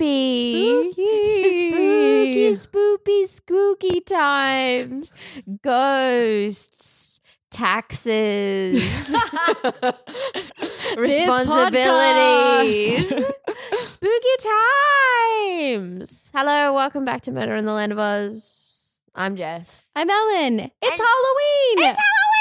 [0.00, 0.92] Spoopy.
[2.52, 5.12] Spooky, spoopy, spooky times.
[5.62, 7.20] Ghosts,
[7.50, 8.74] taxes,
[10.96, 13.08] responsibilities.
[13.82, 14.36] spooky
[15.58, 16.30] times.
[16.34, 19.00] Hello, welcome back to Murder in the Land of Oz.
[19.14, 19.90] I'm Jess.
[19.96, 20.60] I'm Ellen.
[20.60, 21.90] It's And- Halloween.
[21.90, 22.39] It's Halloween!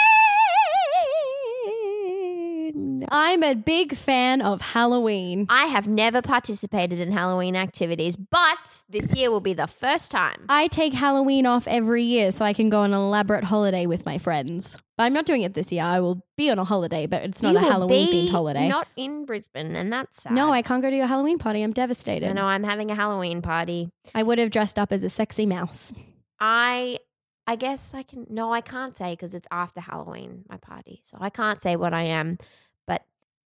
[3.12, 5.48] I'm a big fan of Halloween.
[5.50, 10.46] I have never participated in Halloween activities, but this year will be the first time.
[10.48, 14.06] I take Halloween off every year so I can go on an elaborate holiday with
[14.06, 14.78] my friends.
[14.98, 15.84] But I'm not doing it this year.
[15.84, 18.68] I will be on a holiday, but it's not You a Halloween themed holiday.
[18.68, 20.34] Not in Brisbane, and that's sad.
[20.34, 21.64] no, I can't go to your Halloween party.
[21.64, 22.34] I'm devastated.
[22.34, 23.90] No, I'm having a Halloween party.
[24.14, 25.94] I would have dressed up as a sexy mouse.
[26.40, 27.00] I
[27.48, 31.02] I guess I can no, I can't say because it's after Halloween, my party.
[31.04, 32.38] So I can't say what I am,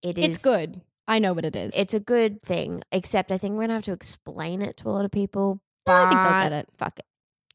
[0.04, 0.82] it is It's good.
[1.08, 1.74] I know what it is.
[1.76, 2.82] It's a good thing.
[2.92, 5.60] Except I think we're gonna have to explain it to a lot of people.
[5.86, 6.68] No, I think they'll get it.
[6.78, 7.04] Fuck it.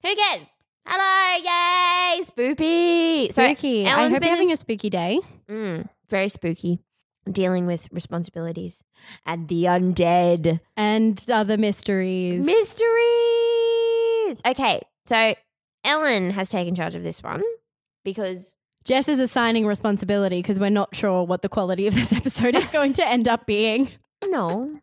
[0.03, 0.55] Who cares?
[0.87, 3.31] Hello, yay, spoopy.
[3.31, 3.85] So, spooky.
[3.85, 5.19] I Ellen's hope you're having in- a spooky day.
[5.49, 6.79] Mm, very spooky.
[7.29, 8.83] Dealing with responsibilities
[9.25, 10.59] and the undead.
[10.77, 12.43] And other mysteries.
[12.45, 14.41] Mysteries.
[14.47, 15.33] Okay, so
[15.83, 17.43] Ellen has taken charge of this one
[18.03, 18.55] because
[18.85, 22.67] Jess is assigning responsibility because we're not sure what the quality of this episode is
[22.69, 23.89] going to end up being.
[24.25, 24.79] no,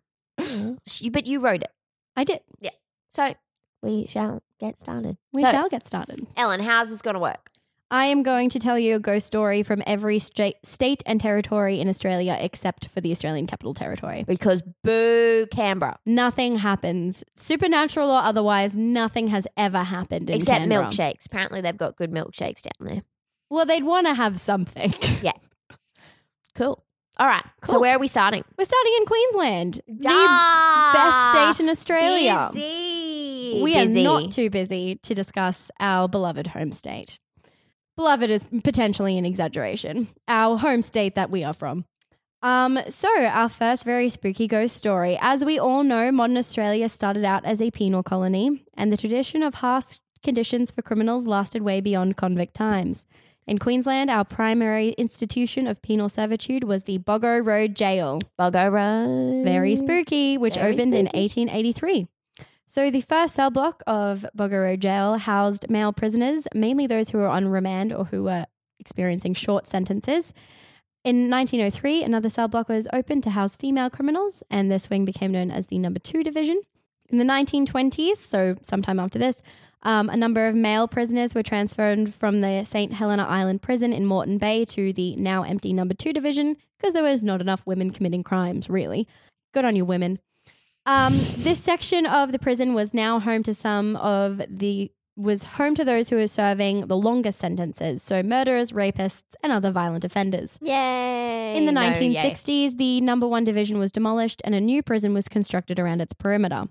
[0.87, 1.73] she, but you wrote it,
[2.17, 2.41] I did.
[2.61, 2.71] Yeah.
[3.11, 3.34] So
[3.83, 5.17] we shall get started.
[5.33, 6.27] We So, shall get started.
[6.37, 7.51] Ellen, how's this going to work?
[7.89, 11.78] I am going to tell you a ghost story from every sta- state and territory
[11.81, 14.25] in Australia except for the Australian Capital Territory.
[14.27, 20.87] Because boo, Canberra, Nothing happens, supernatural or otherwise, nothing has ever happened in except Canberra.
[20.87, 21.27] milkshakes.
[21.27, 23.03] Apparently, they've got good milkshakes down there.
[23.51, 24.93] Well, they'd want to have something.
[25.23, 25.33] Yeah.
[26.55, 26.83] Cool.
[27.19, 27.45] All right.
[27.65, 27.81] So Cool.
[27.83, 28.43] where are we starting?
[28.59, 32.51] We're starting in Queensland, the best state in Australia.
[32.53, 33.61] Busy.
[33.62, 34.01] We busy.
[34.01, 37.19] are not too busy to discuss our beloved home state.
[37.97, 40.09] Beloved is potentially an exaggeration.
[40.28, 41.84] Our home state that we are from.
[42.43, 45.19] Um, so our first very spooky ghost story.
[45.21, 49.43] As we all know, modern Australia started out as a penal colony, and the tradition
[49.43, 53.05] of harsh conditions for criminals lasted way beyond convict times.
[53.47, 58.19] In Queensland, our primary institution of penal servitude was the Boggo Road Jail.
[58.37, 59.45] Bugger Road.
[59.45, 62.09] Very spooky, which Very opened in 1883.
[62.67, 67.19] So the first cell block of Boggo Road Jail housed male prisoners, mainly those who
[67.19, 68.47] were on remand or who were
[68.81, 70.33] experiencing short sentences.
[71.05, 75.31] In 1903, another cell block was opened to house female criminals, and this wing became
[75.31, 76.63] known as the Number Two Division.
[77.09, 79.41] In the 1920s, so sometime after this,
[79.86, 82.92] um, a number of male prisoners were transferred from the St.
[82.92, 87.04] Helena Island prison in Moreton Bay to the now empty Number Two Division because there
[87.04, 89.06] was not enough women committing crimes, really.
[89.54, 90.19] Good on you, women.
[90.86, 95.74] Um, this section of the prison was now home to some of the was home
[95.76, 100.58] to those who were serving the longest sentences, so murderers, rapists, and other violent offenders.
[100.60, 101.56] Yay.
[101.56, 102.12] In the No, yay.
[102.12, 106.12] 1960s, the number one division was demolished and a new prison was constructed around its
[106.12, 106.65] perimeter.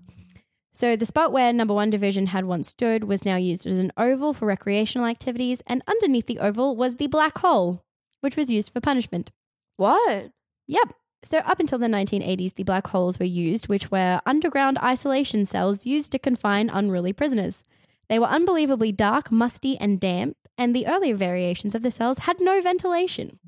[0.76, 3.92] So the spot where number one division had once stood was now used as an
[3.96, 7.80] oval for recreational activities, and underneath the oval was the black hole,
[8.20, 9.30] which was used for punishment.
[9.78, 10.32] What?
[10.66, 10.92] Yep.
[11.24, 15.86] So up until the 1980s, the black holes were used, which were underground isolation cells
[15.86, 17.64] used to confine unruly prisoners.
[18.10, 22.36] They were unbelievably dark, musty, and damp, and the earlier variations of the cells had
[22.38, 23.38] no ventilation.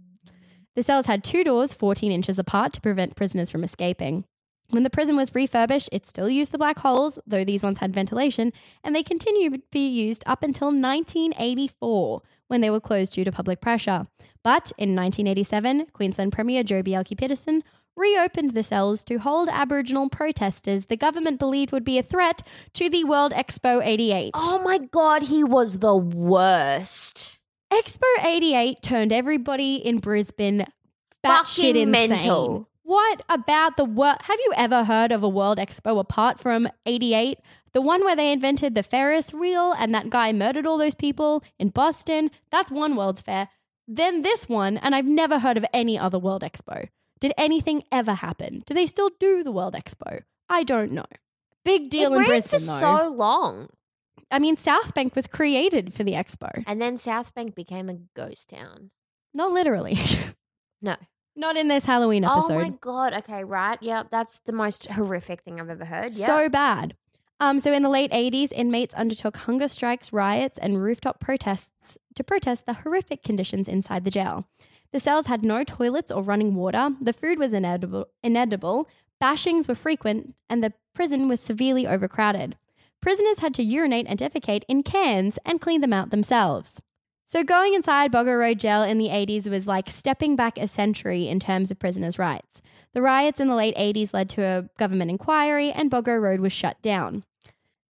[0.75, 4.25] The cells had two doors 14 inches apart to prevent prisoners from escaping.
[4.71, 7.95] When the prison was refurbished, it still used the black holes, though these ones had
[7.95, 8.53] ventilation,
[8.85, 13.33] and they continued to be used up until 1984, when they were closed due to
[13.33, 14.07] public pressure.
[14.45, 17.63] But in 1987, Queensland Premier Joh Bjelke-Petersen
[17.97, 22.43] reopened the cells to hold Aboriginal protesters the government believed would be a threat
[22.75, 24.33] to the World Expo 88.
[24.37, 27.39] Oh my god, he was the worst.
[27.73, 30.67] Expo 88 turned everybody in Brisbane
[31.25, 32.09] batshit Fucking insane.
[32.11, 32.69] mental.
[32.89, 34.17] What about the world?
[34.23, 37.39] Have you ever heard of a World Expo apart from 88?
[37.75, 41.45] The one where they invented the Ferris wheel and that guy murdered all those people
[41.59, 42.31] in Boston?
[42.51, 43.51] That's one World's Fair.
[43.87, 46.89] Then this one, and I've never heard of any other World Expo.
[47.21, 48.63] Did anything ever happen?
[48.65, 50.23] Do they still do the World Expo?
[50.49, 51.05] I don't know.
[51.67, 52.81] Big deal it in Brisbane, for though.
[53.03, 53.69] so long.
[54.31, 56.65] I mean, South Bank was created for the expo.
[56.67, 58.93] And then South Bank became a ghost town.
[59.35, 59.99] Not literally.
[60.81, 60.95] No.
[61.39, 62.53] Not in this Halloween episode.
[62.53, 63.15] Oh my god.
[63.15, 63.79] Okay, right.
[63.81, 66.13] Yep, that's the most horrific thing I've ever heard.
[66.13, 66.27] Yep.
[66.27, 66.97] So bad.
[67.41, 72.25] Um, so in the late 80s, inmates undertook hunger strikes, riots, and rooftop protests to
[72.25, 74.47] protest the horrific conditions inside the jail.
[74.91, 78.89] The cells had no toilets or running water, the food was inedible, inedible
[79.23, 82.57] bashings were frequent, and the prison was severely overcrowded.
[83.01, 86.81] Prisoners had to urinate and defecate in cans and clean them out themselves.
[87.31, 91.29] So going inside Boggo Road Jail in the 80s was like stepping back a century
[91.29, 92.63] in terms of prisoners' rights.
[92.95, 96.55] The riots in the late 80s led to a government inquiry, and Boggo Road was
[96.55, 97.25] shut down.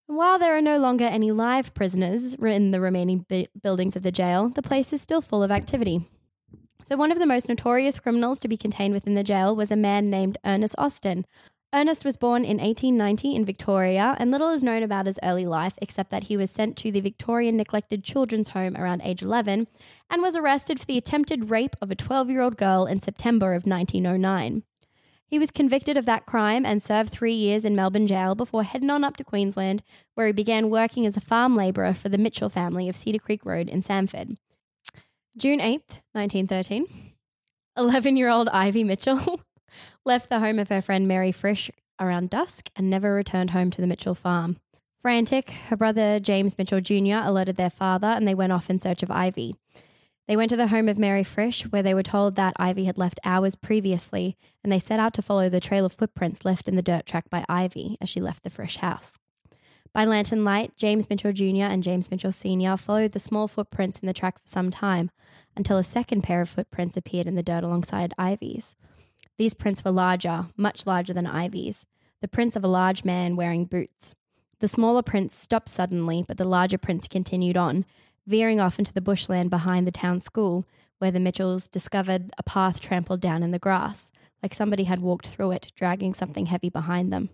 [0.07, 4.11] While there are no longer any live prisoners in the remaining bu- buildings of the
[4.11, 6.09] jail, the place is still full of activity.
[6.83, 9.77] So, one of the most notorious criminals to be contained within the jail was a
[9.77, 11.25] man named Ernest Austin.
[11.75, 15.75] Ernest was born in 1890 in Victoria, and little is known about his early life
[15.83, 19.67] except that he was sent to the Victorian Neglected Children's Home around age 11
[20.09, 23.53] and was arrested for the attempted rape of a 12 year old girl in September
[23.53, 24.63] of 1909.
[25.27, 28.89] He was convicted of that crime and served three years in Melbourne jail before heading
[28.89, 29.83] on up to Queensland,
[30.15, 33.45] where he began working as a farm labourer for the Mitchell family of Cedar Creek
[33.45, 34.39] Road in Samford.
[35.37, 36.87] June 8th, 1913,
[37.77, 39.43] 11 year old Ivy Mitchell
[40.05, 41.71] left the home of her friend Mary Frisch
[42.01, 44.59] around dusk and never returned home to the Mitchell farm.
[45.01, 47.25] Frantic, her brother James Mitchell Jr.
[47.27, 49.55] alerted their father and they went off in search of Ivy.
[50.27, 52.99] They went to the home of Mary Frisch, where they were told that Ivy had
[52.99, 56.77] left hours previously, and they set out to follow the trail of footprints left in
[56.77, 59.19] the dirt track by Ivy as she left the Frisch house.
[59.95, 61.65] By lantern light, James Mitchell Jr.
[61.65, 62.77] and James Mitchell Sr.
[62.77, 65.11] followed the small footprints in the track for some time
[65.57, 68.77] until a second pair of footprints appeared in the dirt alongside Ivy's.
[69.39, 71.87] These prints were larger, much larger than Ivy's,
[72.21, 74.17] the prints of a large man wearing boots.
[74.59, 77.85] The smaller prints stopped suddenly, but the larger prints continued on,
[78.27, 80.67] veering off into the bushland behind the town school,
[80.99, 84.11] where the Mitchells discovered a path trampled down in the grass,
[84.43, 87.31] like somebody had walked through it, dragging something heavy behind them.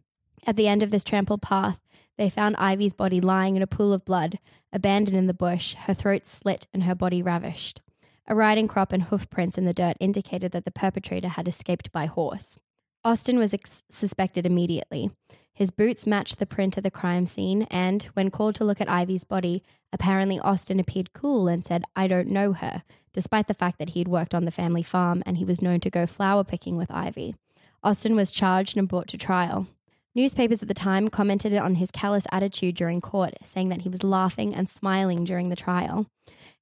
[0.46, 1.80] At the end of this trampled path,
[2.18, 4.38] they found Ivy's body lying in a pool of blood,
[4.72, 7.80] abandoned in the bush, her throat slit and her body ravished.
[8.26, 11.92] A riding crop and hoof prints in the dirt indicated that the perpetrator had escaped
[11.92, 12.58] by horse.
[13.04, 15.10] Austin was ex- suspected immediately.
[15.52, 18.88] His boots matched the print at the crime scene, and when called to look at
[18.88, 19.62] Ivy's body,
[19.92, 22.82] apparently Austin appeared cool and said, I don't know her,
[23.12, 25.80] despite the fact that he had worked on the family farm and he was known
[25.80, 27.36] to go flower picking with Ivy.
[27.82, 29.68] Austin was charged and brought to trial.
[30.16, 34.04] Newspapers at the time commented on his callous attitude during court, saying that he was
[34.04, 36.06] laughing and smiling during the trial.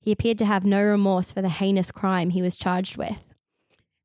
[0.00, 3.34] He appeared to have no remorse for the heinous crime he was charged with.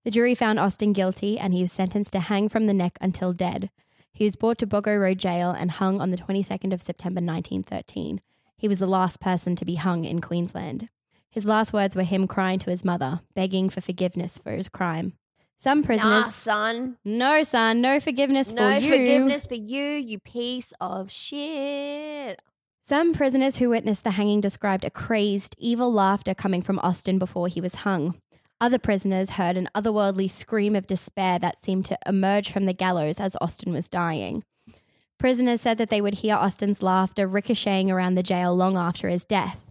[0.04, 3.32] The jury found Austin guilty and he was sentenced to hang from the neck until
[3.32, 3.70] dead.
[4.14, 8.20] He was brought to Boggo Road Jail and hung on the 22nd of September 1913.
[8.58, 10.90] He was the last person to be hung in Queensland.
[11.30, 15.14] His last words were him crying to his mother, begging for forgiveness for his crime.
[15.58, 16.26] Some prisoners.
[16.26, 16.98] Nah, son.
[17.04, 18.92] No, son, no forgiveness No for you.
[18.92, 22.40] No forgiveness for you, you piece of shit.
[22.84, 27.48] Some prisoners who witnessed the hanging described a crazed, evil laughter coming from Austin before
[27.48, 28.22] he was hung.
[28.62, 33.20] Other prisoners heard an otherworldly scream of despair that seemed to emerge from the gallows
[33.20, 34.44] as Austin was dying.
[35.20, 39.26] Prisoners said that they would hear Austin's laughter ricocheting around the jail long after his
[39.26, 39.67] death.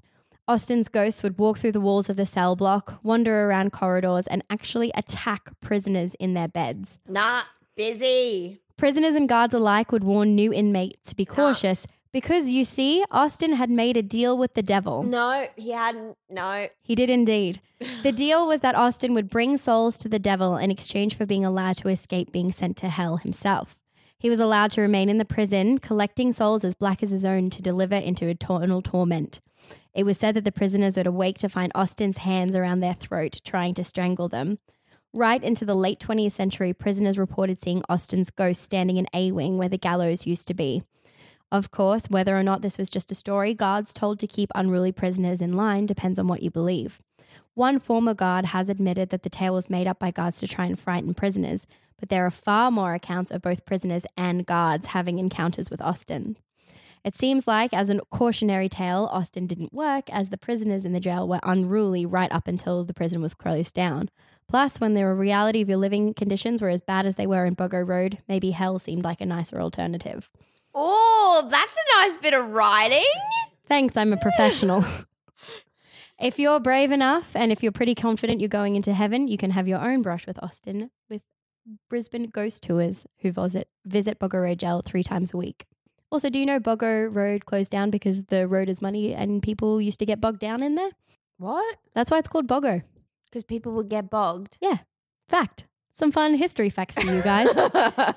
[0.48, 4.44] Austin's ghost would walk through the walls of the cell block, wander around corridors, and
[4.48, 6.98] actually attack prisoners in their beds.
[7.08, 8.60] Not busy.
[8.76, 13.54] Prisoners and guards alike would warn new inmates to be cautious because you see, Austin
[13.54, 15.02] had made a deal with the devil.
[15.02, 16.16] No, he hadn't.
[16.30, 16.68] No.
[16.82, 17.60] He did indeed.
[18.02, 21.44] The deal was that Austin would bring souls to the devil in exchange for being
[21.44, 23.76] allowed to escape being sent to hell himself.
[24.18, 27.50] He was allowed to remain in the prison, collecting souls as black as his own
[27.50, 29.40] to deliver into eternal torment.
[29.96, 33.40] It was said that the prisoners would awake to find Austin's hands around their throat,
[33.46, 34.58] trying to strangle them.
[35.14, 39.56] Right into the late 20th century, prisoners reported seeing Austin's ghost standing in A Wing
[39.56, 40.82] where the gallows used to be.
[41.50, 44.92] Of course, whether or not this was just a story, guards told to keep unruly
[44.92, 46.98] prisoners in line depends on what you believe.
[47.54, 50.66] One former guard has admitted that the tale was made up by guards to try
[50.66, 51.66] and frighten prisoners,
[51.98, 56.36] but there are far more accounts of both prisoners and guards having encounters with Austin.
[57.04, 61.00] It seems like, as a cautionary tale, Austin didn't work as the prisoners in the
[61.00, 64.10] jail were unruly right up until the prison was closed down.
[64.48, 67.56] Plus, when the reality of your living conditions were as bad as they were in
[67.56, 70.30] Boggo Road, maybe hell seemed like a nicer alternative.
[70.74, 73.04] Oh, that's a nice bit of writing.
[73.66, 74.84] Thanks, I'm a professional.
[76.20, 79.50] if you're brave enough and if you're pretty confident you're going into heaven, you can
[79.50, 81.22] have your own brush with Austin with
[81.88, 85.66] Brisbane Ghost Tours who visit, visit Boggo Road Jail three times a week.
[86.10, 89.80] Also, do you know Boggo Road closed down because the road is muddy and people
[89.80, 90.90] used to get bogged down in there?
[91.38, 91.76] What?
[91.94, 92.82] That's why it's called Boggo.
[93.24, 94.56] Because people would get bogged.
[94.60, 94.78] Yeah,
[95.28, 95.66] fact.
[95.92, 97.48] Some fun history facts for you guys.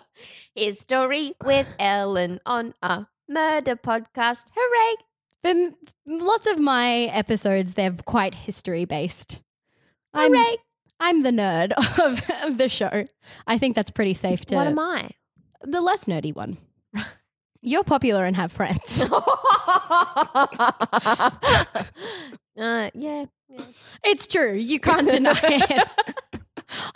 [0.55, 4.47] History with Ellen on a murder podcast.
[4.53, 4.95] Hooray!
[5.41, 5.73] But
[6.05, 9.41] lots of my episodes, they're quite history based.
[10.13, 10.57] I'm, Hooray!
[10.99, 13.05] I'm the nerd of, of the show.
[13.47, 14.55] I think that's pretty safe to.
[14.55, 15.11] What am I?
[15.61, 16.57] The less nerdy one.
[17.61, 19.01] You're popular and have friends.
[19.09, 19.09] uh,
[22.55, 22.89] yeah.
[22.95, 23.25] yeah.
[24.03, 24.53] It's true.
[24.53, 25.87] You can't deny it.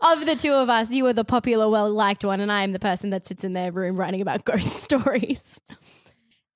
[0.02, 2.72] of the two of us, you are the popular, well liked one, and I am
[2.72, 5.60] the person that sits in their room writing about ghost stories.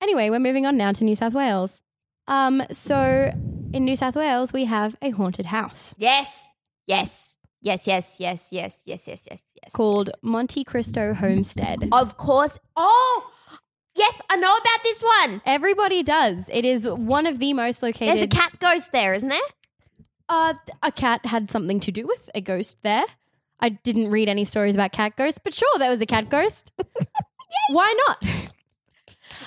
[0.00, 1.82] Anyway, we're moving on now to New South Wales.
[2.28, 3.32] Um, so
[3.72, 6.54] in New South Wales, we have a haunted house Yes.
[6.86, 7.36] Yes.
[7.60, 9.72] Yes, yes, yes, yes, yes, yes, yes, yes.
[9.74, 10.16] called yes.
[10.22, 11.88] Monte Cristo Homestead.
[11.90, 12.58] Of course.
[12.76, 13.30] Oh,
[13.98, 15.42] yes, I know about this one.
[15.44, 16.48] Everybody does.
[16.52, 18.08] It is one of the most located.
[18.08, 19.38] There's a cat ghost there, isn't there?
[20.28, 23.04] Uh, a cat had something to do with a ghost there.
[23.60, 26.70] I didn't read any stories about cat ghosts, but sure, there was a cat ghost.
[27.70, 28.24] Why not?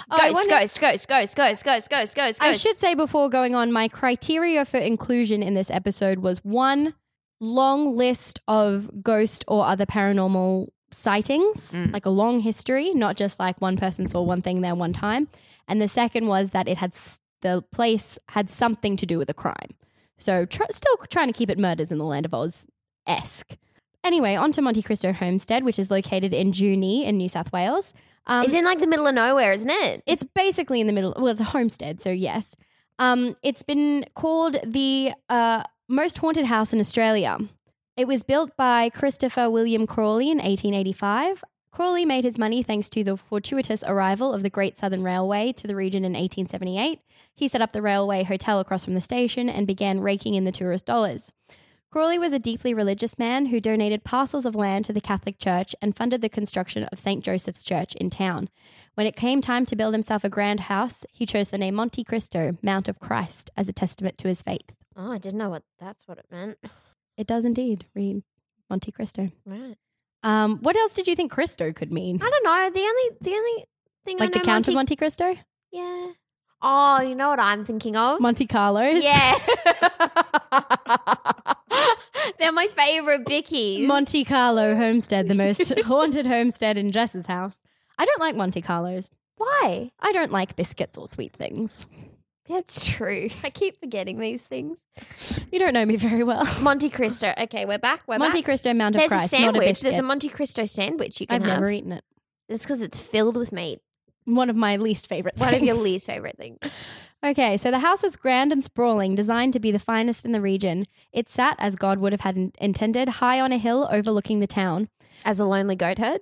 [0.10, 3.56] Oh, Ghost, wonder- ghost, ghost, ghost, ghost, ghost, ghost, ghost, I should say before going
[3.56, 6.94] on, my criteria for inclusion in this episode was one
[7.40, 13.60] long list of ghost or other paranormal sightings, like a long history, not just like
[13.62, 15.28] one person saw one thing there one time.
[15.68, 16.94] And the second was that it had
[17.42, 19.72] the place had something to do with a crime.
[20.18, 22.66] So tr- still trying to keep it murders in the land of Oz
[23.08, 23.56] esque.
[24.04, 27.94] Anyway, on to Monte Cristo Homestead, which is located in Junee in New South Wales.
[28.28, 30.04] Um, It's in like the middle of nowhere, isn't it?
[30.06, 31.14] it's basically in the middle.
[31.18, 32.56] Well, it's a homestead, so yes.
[33.00, 37.38] Um, it's been called the uh, most haunted house in Australia.
[38.02, 41.44] It was built by Christopher William Crawley in 1885.
[41.72, 45.68] Crawley made his money thanks to the fortuitous arrival of the Great Southern Railway to
[45.68, 47.00] the region in 1878.
[47.36, 50.52] He set up the railway hotel across from the station and began raking in the
[50.52, 51.32] tourist dollars.
[51.92, 55.76] Crawley was a deeply religious man who donated parcels of land to the Catholic Church
[55.80, 57.24] and funded the construction of St.
[57.24, 58.50] Joseph's Church in town.
[58.96, 62.04] When it came time to build himself a grand house, he chose the name Monte
[62.04, 64.74] Cristo, Mount of Christ, as a testament to his faith.
[64.98, 66.58] Oh, I didn't know what that's what it meant.
[67.18, 68.24] It does indeed read
[68.70, 69.30] Monte Cristo.
[69.46, 69.76] Right.
[70.24, 72.20] Um, what else did you think Cristo could mean?
[72.22, 72.70] I don't know.
[72.70, 73.66] The only the only
[74.06, 75.36] thing Like I the Count Monte, of Monte Cristo?
[75.72, 76.12] Yeah.
[76.62, 78.20] Oh, you know what I'm thinking of?
[78.20, 78.82] Monte Carlo.
[78.82, 79.34] yeah.
[82.40, 83.88] They're my favorite bickies.
[83.88, 87.58] Monte Carlo Homestead, the most haunted homestead in Jess's house.
[87.98, 89.10] I don't like Monte Carlos.
[89.38, 89.92] Why?
[90.00, 91.86] I don't like biscuits or sweet things.
[92.52, 93.30] That's true.
[93.44, 94.86] I keep forgetting these things.
[95.52, 96.46] You don't know me very well.
[96.62, 97.34] Monte Cristo.
[97.38, 98.04] Okay, we're back.
[98.08, 98.46] We're Monte back.
[98.46, 99.68] Cristo Mount of There's Christ, a not a sandwich.
[99.70, 99.84] biscuit.
[99.92, 101.60] There's a Monte Cristo sandwich you can I've have.
[101.60, 102.04] never eaten it.
[102.50, 103.80] It's because it's filled with meat.
[104.26, 105.84] One of my least favorite One of your things.
[105.86, 106.60] least favorite things.
[107.24, 110.42] Okay, so the house is grand and sprawling, designed to be the finest in the
[110.42, 110.86] region.
[111.14, 114.48] It sat, as God would have had in- intended, high on a hill overlooking the
[114.48, 114.90] town.
[115.24, 116.22] As a lonely goat herd.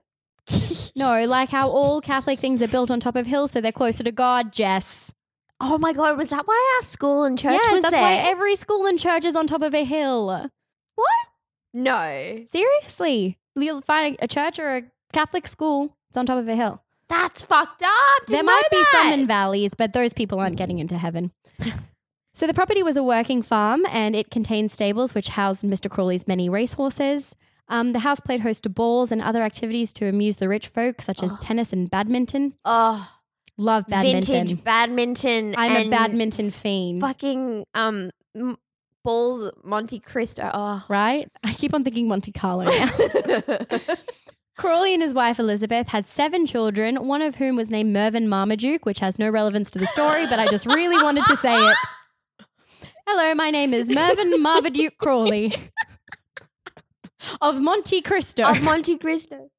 [0.97, 4.03] No, like how all Catholic things are built on top of hills, so they're closer
[4.03, 5.13] to God, Jess.
[5.61, 8.01] Oh my god, was that why our school and church yes, was that's there?
[8.01, 10.49] why every school and church is on top of a hill.
[10.95, 11.09] what?
[11.73, 12.43] No.
[12.49, 13.37] Seriously.
[13.55, 16.81] You'll find a church or a Catholic school, it's on top of a hill.
[17.09, 18.25] That's fucked up.
[18.27, 21.31] there Didn't might know be some in valleys, but those people aren't getting into heaven.
[22.33, 25.89] so the property was a working farm and it contained stables which housed Mr.
[25.89, 27.35] Crawley's many racehorses.
[27.67, 31.01] Um, the house played host to balls and other activities to amuse the rich folk,
[31.01, 32.53] such as tennis and badminton.
[32.65, 33.11] Oh,
[33.59, 34.21] Love badminton.
[34.21, 35.53] vintage badminton.
[35.57, 37.01] I'm a badminton fiend.
[37.01, 38.09] Fucking um
[39.03, 40.49] balls Monte Cristo.
[40.53, 40.85] Oh.
[40.87, 41.29] Right?
[41.43, 42.89] I keep on thinking Monte Carlo now.
[44.57, 48.85] Crawley and his wife Elizabeth had seven children, one of whom was named Mervyn Marmaduke,
[48.85, 51.77] which has no relevance to the story, but I just really wanted to say it.
[53.07, 55.53] Hello, my name is Mervyn Marmaduke Crawley
[57.41, 58.43] of Monte Cristo.
[58.43, 59.49] of Monte Cristo.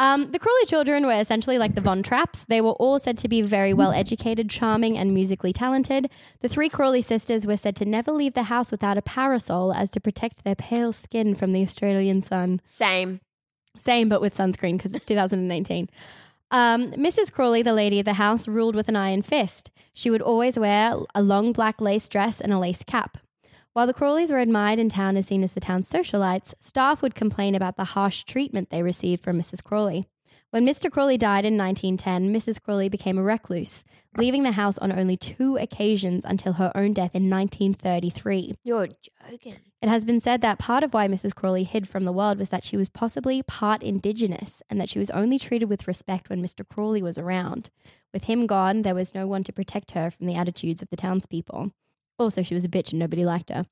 [0.00, 2.46] Um, the Crawley children were essentially like the Von Trapps.
[2.46, 6.08] They were all said to be very well educated, charming, and musically talented.
[6.40, 9.90] The three Crawley sisters were said to never leave the house without a parasol as
[9.90, 12.62] to protect their pale skin from the Australian sun.
[12.64, 13.20] Same.
[13.76, 15.90] Same, but with sunscreen because it's 2019.
[16.50, 17.30] Um, Mrs.
[17.30, 19.70] Crawley, the lady of the house, ruled with an iron fist.
[19.92, 23.18] She would always wear a long black lace dress and a lace cap.
[23.72, 27.14] While the Crawleys were admired in town as seen as the town's socialites, staff would
[27.14, 29.62] complain about the harsh treatment they received from Mrs.
[29.62, 30.08] Crawley.
[30.50, 30.90] When Mr.
[30.90, 32.60] Crawley died in 1910, Mrs.
[32.60, 33.84] Crawley became a recluse,
[34.16, 38.56] leaving the house on only two occasions until her own death in 1933.
[38.64, 38.88] You're
[39.30, 39.54] joking.
[39.80, 41.32] It has been said that part of why Mrs.
[41.32, 44.98] Crawley hid from the world was that she was possibly part Indigenous and that she
[44.98, 46.68] was only treated with respect when Mr.
[46.68, 47.70] Crawley was around.
[48.12, 50.96] With him gone, there was no one to protect her from the attitudes of the
[50.96, 51.70] townspeople.
[52.20, 53.66] Also, she was a bitch and nobody liked her.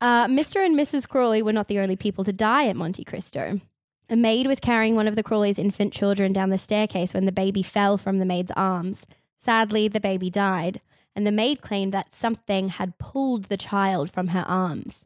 [0.00, 0.64] Uh, Mr.
[0.64, 1.08] and Mrs.
[1.08, 3.60] Crawley were not the only people to die at Monte Cristo.
[4.08, 7.32] A maid was carrying one of the Crawleys' infant children down the staircase when the
[7.32, 9.06] baby fell from the maid's arms.
[9.38, 10.80] Sadly, the baby died,
[11.14, 15.04] and the maid claimed that something had pulled the child from her arms.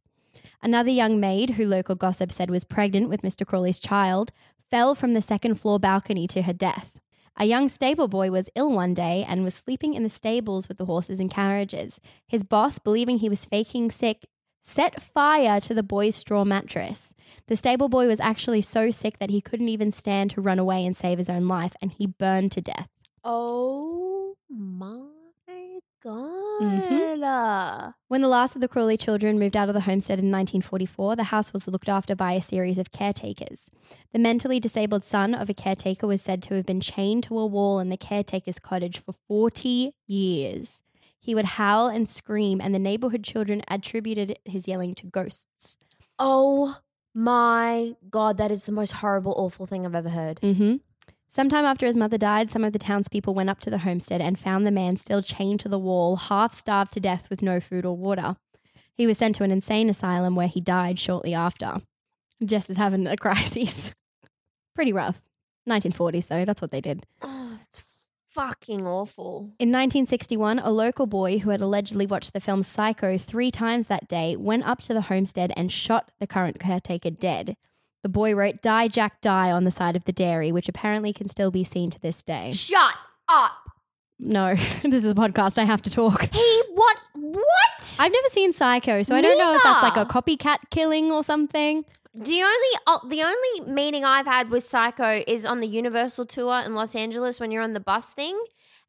[0.62, 3.46] Another young maid, who local gossip said was pregnant with Mr.
[3.46, 4.30] Crawley's child,
[4.70, 6.99] fell from the second floor balcony to her death.
[7.40, 10.76] A young stable boy was ill one day and was sleeping in the stables with
[10.76, 11.98] the horses and carriages.
[12.28, 14.26] His boss, believing he was faking sick,
[14.62, 17.14] set fire to the boy's straw mattress.
[17.46, 20.84] The stable boy was actually so sick that he couldn't even stand to run away
[20.84, 22.88] and save his own life, and he burned to death.
[23.24, 25.09] Oh my
[26.02, 26.62] god.
[26.62, 27.22] Mhm.
[27.22, 31.16] Uh, When the last of the Crawley children moved out of the homestead in 1944,
[31.16, 33.70] the house was looked after by a series of caretakers.
[34.12, 37.46] The mentally disabled son of a caretaker was said to have been chained to a
[37.46, 40.82] wall in the caretaker's cottage for 40 years.
[41.18, 45.76] He would howl and scream, and the neighborhood children attributed his yelling to ghosts.
[46.18, 46.78] Oh
[47.14, 50.40] my god, that is the most horrible, awful thing I've ever heard.
[50.40, 50.76] Mm-hmm.
[51.32, 54.36] Sometime after his mother died, some of the townspeople went up to the homestead and
[54.36, 57.86] found the man still chained to the wall, half starved to death with no food
[57.86, 58.34] or water.
[58.96, 61.82] He was sent to an insane asylum where he died shortly after.
[62.44, 63.94] Jess is having a crisis.
[64.74, 65.20] Pretty rough.
[65.68, 67.06] 1940s, though, that's what they did.
[67.22, 67.84] Oh, that's
[68.28, 69.52] fucking awful.
[69.60, 74.08] In 1961, a local boy who had allegedly watched the film Psycho three times that
[74.08, 77.56] day went up to the homestead and shot the current caretaker dead.
[78.02, 81.28] The boy wrote, Die, Jack, die on the side of the dairy, which apparently can
[81.28, 82.52] still be seen to this day.
[82.52, 82.96] Shut
[83.28, 83.52] up.
[84.18, 85.58] No, this is a podcast.
[85.58, 86.32] I have to talk.
[86.32, 87.00] He what?
[87.14, 87.96] What?
[87.98, 91.24] I've never seen Psycho, so I don't know if that's like a copycat killing or
[91.24, 91.84] something.
[92.12, 96.60] The only uh, the only meeting I've had with Psycho is on the Universal tour
[96.64, 98.38] in Los Angeles when you're on the bus thing,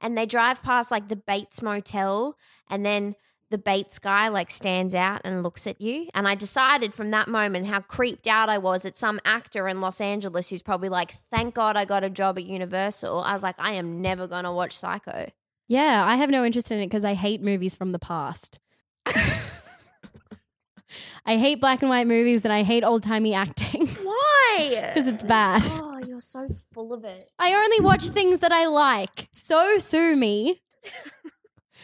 [0.02, 2.36] and they drive past like the Bates Motel,
[2.69, 3.15] and then
[3.51, 6.07] the Bates guy like stands out and looks at you.
[6.13, 9.79] And I decided from that moment how creeped out I was at some actor in
[9.81, 13.43] Los Angeles who's probably like, "Thank God I got a job at Universal." I was
[13.43, 15.27] like, I am never gonna watch Psycho.
[15.67, 18.57] Yeah, I have no interest in it because I hate movies from the past.
[21.25, 24.83] I hate black and white movies and I hate old timey acting Why?
[24.87, 25.61] because it's bad.
[25.65, 27.29] Oh, you're so full of it.
[27.39, 29.29] I only watch things that I like.
[29.31, 30.59] So sue me.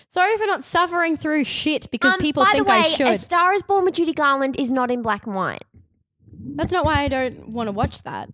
[0.10, 3.08] Sorry for not suffering through shit because Um, people by think the way, I should.
[3.08, 5.64] A Star is Born with Judy Garland is not in black and white.
[6.56, 8.30] That's not why I don't want to watch that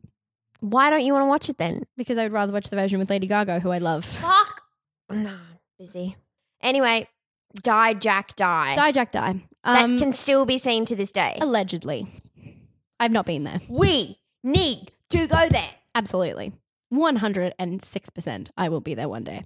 [0.60, 1.84] Why don't you want to watch it then?
[1.98, 4.06] because I would rather watch the version with Lady Gaga, who I love.
[4.06, 4.62] Fuck.
[5.10, 5.36] No,
[5.80, 6.16] busy.
[6.62, 7.08] Anyway,
[7.62, 8.76] Die Jack Die.
[8.76, 9.44] Die, Jack, die.
[9.64, 11.38] that Um, can still be seen to this day.
[11.42, 12.08] allegedly.
[13.00, 13.60] I've not been there.
[13.68, 15.70] We need to go there.
[15.96, 16.54] Absolutely.
[16.94, 19.44] 106% I will be there one day.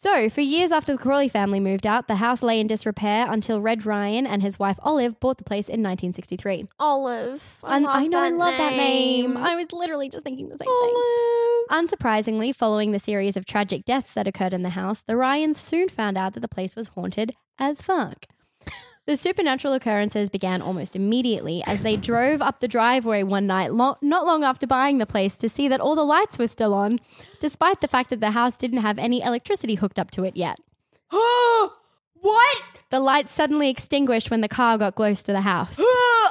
[0.00, 3.60] So, for years after the Crawley family moved out, the house lay in disrepair until
[3.60, 6.66] Red Ryan and his wife Olive bought the place in 1963.
[6.78, 7.58] Olive.
[7.64, 9.34] I, love I know I love that name.
[9.34, 9.36] name.
[9.36, 11.88] I was literally just thinking the same thing.
[11.88, 15.88] Unsurprisingly, following the series of tragic deaths that occurred in the house, the Ryans soon
[15.88, 18.26] found out that the place was haunted as fuck.
[19.08, 23.96] The supernatural occurrences began almost immediately as they drove up the driveway one night, lo-
[24.02, 27.00] not long after buying the place, to see that all the lights were still on,
[27.40, 30.58] despite the fact that the house didn't have any electricity hooked up to it yet.
[31.08, 32.58] what?
[32.90, 35.80] The lights suddenly extinguished when the car got close to the house.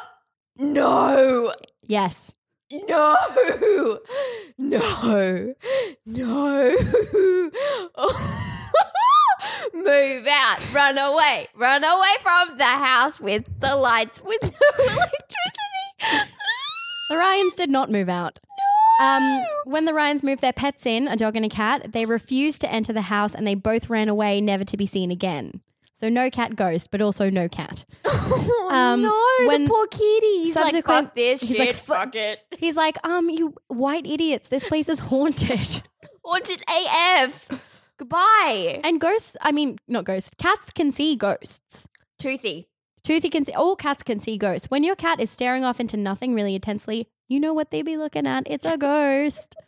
[0.60, 1.52] no.
[1.82, 2.36] Yes.
[2.72, 3.18] No.
[4.60, 5.54] No.
[6.06, 6.78] No.
[7.96, 8.57] Oh.
[9.84, 10.74] Move out.
[10.74, 11.48] Run away.
[11.56, 14.50] Run away from the house with the lights with no
[14.86, 16.32] electricity.
[17.10, 18.40] The Ryans did not move out.
[19.02, 22.62] Um, when the Ryans moved their pets in, a dog and a cat, they refused
[22.62, 25.62] to enter the house and they both ran away, never to be seen again.
[25.96, 27.86] So no cat ghost, but also no cat.
[28.30, 30.40] Oh, Um, no, when the poor kitty.
[30.44, 32.40] He's like, subsequent- fuck this he's shit, like, fuck it.
[32.60, 35.82] He's like, um, you white idiots, this place is haunted.
[36.26, 37.48] Haunted AF.
[37.98, 38.82] Goodbye.
[38.84, 41.88] and ghosts, I mean, not ghosts, cats can see ghosts.
[42.20, 42.68] Toothy.
[43.04, 44.70] Toothy can see, all cats can see ghosts.
[44.70, 47.98] When your cat is staring off into nothing really intensely, you know what they be
[47.98, 48.44] looking at.
[48.46, 49.56] It's a ghost.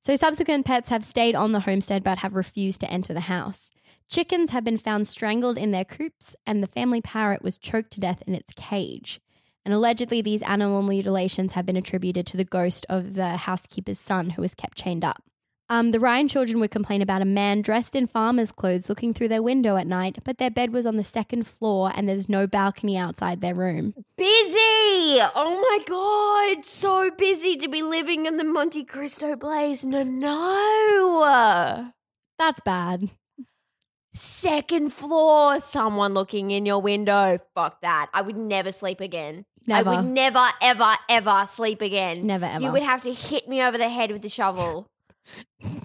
[0.00, 3.68] So subsequent pets have stayed on the homestead but have refused to enter the house.
[4.08, 8.00] Chickens have been found strangled in their coops, and the family parrot was choked to
[8.00, 9.20] death in its cage.
[9.64, 14.30] And allegedly, these animal mutilations have been attributed to the ghost of the housekeeper's son
[14.30, 15.22] who was kept chained up.
[15.70, 19.28] Um, the Ryan children would complain about a man dressed in farmer's clothes looking through
[19.28, 22.46] their window at night, but their bed was on the second floor and there's no
[22.46, 23.92] balcony outside their room.
[24.16, 25.20] Busy.
[25.34, 29.84] Oh my god, so busy to be living in the Monte Cristo place.
[29.84, 31.92] No, no.
[32.38, 33.10] That's bad.
[34.14, 37.38] Second floor, someone looking in your window.
[37.54, 38.08] Fuck that.
[38.14, 39.44] I would never sleep again.
[39.66, 39.90] Never.
[39.90, 42.26] I would never, ever, ever sleep again.
[42.26, 42.64] Never ever.
[42.64, 44.88] You would have to hit me over the head with the shovel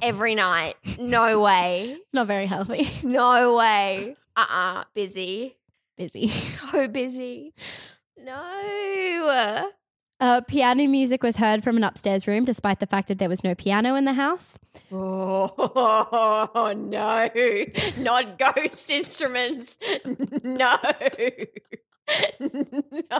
[0.01, 0.75] every night.
[0.99, 1.97] No way.
[2.05, 2.87] it's not very healthy.
[3.03, 4.15] No way.
[4.35, 5.57] Uh uh Busy.
[5.97, 6.27] Busy.
[6.73, 7.53] So busy.
[8.17, 9.71] No.
[10.19, 13.43] Uh, piano music was heard from an upstairs room, despite the fact that there was
[13.43, 14.57] no piano in the house.
[14.89, 17.29] Oh, no.
[18.01, 19.77] Not ghost instruments.
[20.41, 20.77] No.
[22.39, 23.19] no.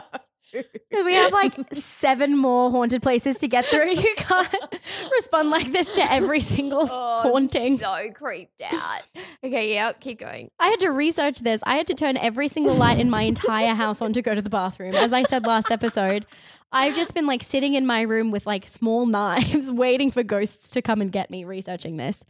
[0.52, 3.94] We have like seven more haunted places to get through.
[3.94, 4.80] You can't
[5.12, 7.78] respond like this to every single Oh, I'm haunting.
[7.78, 9.02] So creeped out.
[9.42, 10.50] Okay, yeah, keep going.
[10.58, 11.62] I had to research this.
[11.64, 14.42] I had to turn every single light in my entire house on to go to
[14.42, 14.94] the bathroom.
[14.94, 16.26] As I said last episode,
[16.72, 20.70] I've just been like sitting in my room with like small knives waiting for ghosts
[20.72, 22.22] to come and get me researching this.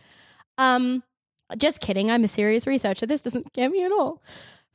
[0.58, 1.02] Um
[1.58, 2.10] just kidding.
[2.10, 3.06] I'm a serious researcher.
[3.06, 4.22] This doesn't scare me at all.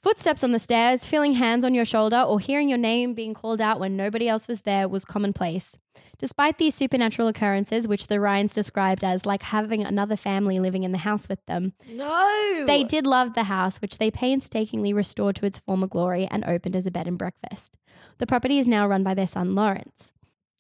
[0.02, 3.60] Footsteps on the stairs, feeling hands on your shoulder, or hearing your name being called
[3.60, 5.78] out when nobody else was there was commonplace.
[6.18, 10.94] Despite these supernatural occurrences, which the Ryans described as like having another family living in
[10.94, 12.64] the house with them, No.
[12.66, 16.78] they did love the house, which they painstakingly restored to its former glory and opened
[16.78, 17.76] as a bed and breakfast.
[18.20, 20.14] The property is now run by their son Lawrence.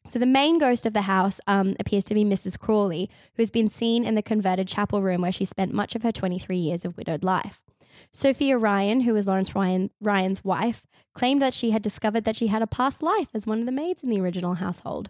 [0.10, 2.60] So the main ghost of the house um, appears to be Mrs.
[2.60, 6.04] Crawley, who has been seen in the converted chapel room where she spent much of
[6.04, 7.62] her 23 years of widowed life.
[8.12, 10.83] Sophia Ryan, who was Lawrence Ryan, Ryan's wife,
[11.13, 13.71] claimed that she had discovered that she had a past life as one of the
[13.71, 15.09] maids in the original household.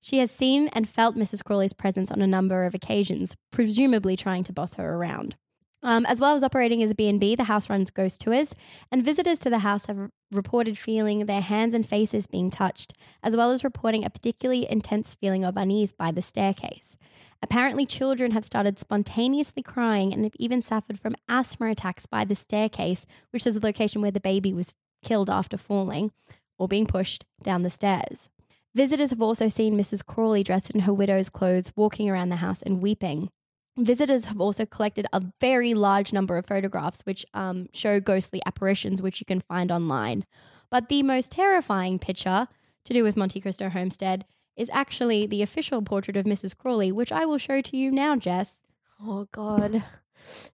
[0.00, 1.44] She has seen and felt Mrs.
[1.44, 5.36] Crawley's presence on a number of occasions, presumably trying to boss her around.
[5.82, 8.54] Um, as well as operating as a B&B, the house runs ghost tours,
[8.92, 13.34] and visitors to the house have reported feeling their hands and faces being touched, as
[13.34, 16.96] well as reporting a particularly intense feeling of unease by the staircase.
[17.42, 22.34] Apparently, children have started spontaneously crying and have even suffered from asthma attacks by the
[22.34, 26.12] staircase, which is the location where the baby was killed after falling
[26.58, 28.28] or being pushed down the stairs.
[28.74, 30.04] Visitors have also seen Mrs.
[30.04, 33.30] Crawley dressed in her widow's clothes walking around the house and weeping.
[33.76, 39.00] Visitors have also collected a very large number of photographs which um, show ghostly apparitions,
[39.00, 40.24] which you can find online.
[40.70, 42.46] But the most terrifying picture
[42.84, 44.24] to do with Monte Cristo Homestead
[44.56, 46.56] is actually the official portrait of Mrs.
[46.56, 48.62] Crawley, which I will show to you now, Jess.
[49.02, 49.82] Oh, God.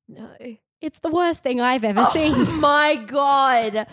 [0.09, 0.29] No.
[0.81, 2.33] It's the worst thing I've ever oh seen.
[2.37, 3.87] Oh, my God.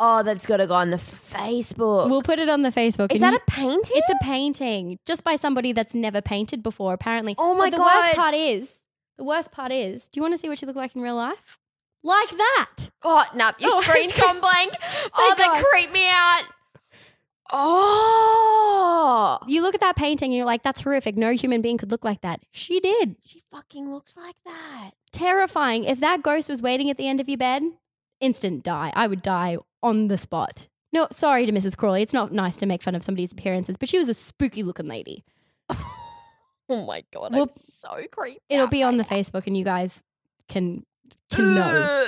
[0.00, 2.08] Oh, that's got to go on the Facebook.
[2.10, 3.12] We'll put it on the Facebook.
[3.12, 3.96] Is that a painting?
[3.96, 7.34] It's a painting, just by somebody that's never painted before, apparently.
[7.38, 8.76] Oh my But the worst part is,
[9.16, 11.16] the worst part is, do you want to see what you look like in real
[11.16, 11.58] life?
[12.04, 12.90] Like that.
[13.02, 14.72] Oh, no, your Oh, screen's gone blank.
[15.14, 16.42] Oh, Thank that creeped me out.
[17.50, 19.38] Oh.
[19.46, 21.16] You look at that painting and you're like, that's horrific.
[21.16, 22.40] No human being could look like that.
[22.50, 23.16] She did.
[23.24, 24.90] She fucking looks like that.
[25.12, 25.84] Terrifying.
[25.84, 27.62] If that ghost was waiting at the end of your bed,
[28.20, 28.92] instant die.
[28.94, 30.68] I would die on the spot.
[30.92, 31.76] No, sorry to Mrs.
[31.76, 32.02] Crawley.
[32.02, 34.88] It's not nice to make fun of somebody's appearances, but she was a spooky looking
[34.88, 35.24] lady.
[36.70, 38.40] Oh my god, We'll- I'm so creepy.
[38.50, 40.04] It'll be on the Facebook and you guys
[40.50, 40.84] can
[41.30, 42.06] can know.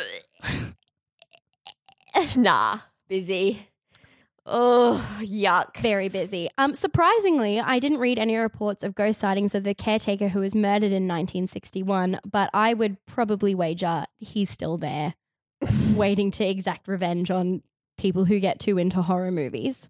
[2.36, 3.69] nah, busy.
[4.52, 5.76] Oh, yuck.
[5.76, 6.50] Very busy.
[6.58, 10.56] Um, surprisingly, I didn't read any reports of ghost sightings of the caretaker who was
[10.56, 15.14] murdered in 1961, but I would probably wager he's still there,
[15.94, 17.62] waiting to exact revenge on
[17.96, 19.88] people who get too into horror movies.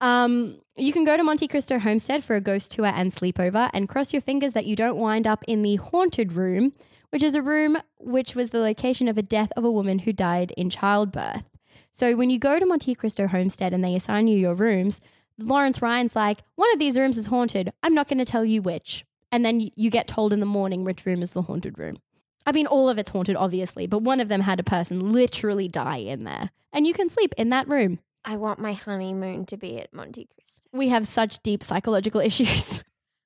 [0.00, 3.86] Um, you can go to Monte Cristo Homestead for a ghost tour and sleepover, and
[3.86, 6.72] cross your fingers that you don't wind up in the haunted room,
[7.10, 10.12] which is a room which was the location of a death of a woman who
[10.12, 11.53] died in childbirth.
[11.94, 15.00] So when you go to Monte Cristo Homestead and they assign you your rooms,
[15.38, 17.72] Lawrence Ryan's like, one of these rooms is haunted.
[17.84, 19.04] I'm not going to tell you which.
[19.30, 21.98] And then you get told in the morning which room is the haunted room.
[22.44, 25.68] I mean, all of it's haunted, obviously, but one of them had a person literally
[25.68, 26.50] die in there.
[26.72, 28.00] And you can sleep in that room.
[28.24, 30.62] I want my honeymoon to be at Monte Cristo.
[30.72, 32.82] We have such deep psychological issues.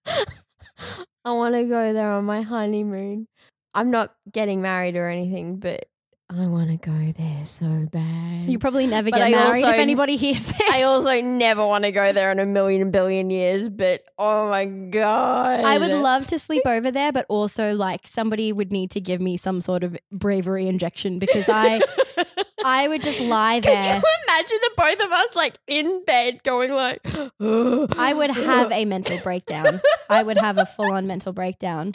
[0.06, 3.28] I want to go there on my honeymoon.
[3.72, 5.86] I'm not getting married or anything, but
[6.30, 8.50] I want to go there so bad.
[8.50, 10.60] You probably never But get I married also- if anybody hears this.
[10.70, 14.66] I also never want to go there in a million billion years, but oh my
[14.66, 15.60] god.
[15.64, 19.22] I would love to sleep over there, but also like somebody would need to give
[19.22, 21.80] me some sort of bravery injection because I
[22.64, 23.74] I would just lie there.
[23.76, 23.96] Could there.
[23.96, 27.00] you imagine the both of us like in bed going like
[27.40, 29.80] I would have a mental breakdown.
[30.10, 31.92] I would have a full on mental breakdown.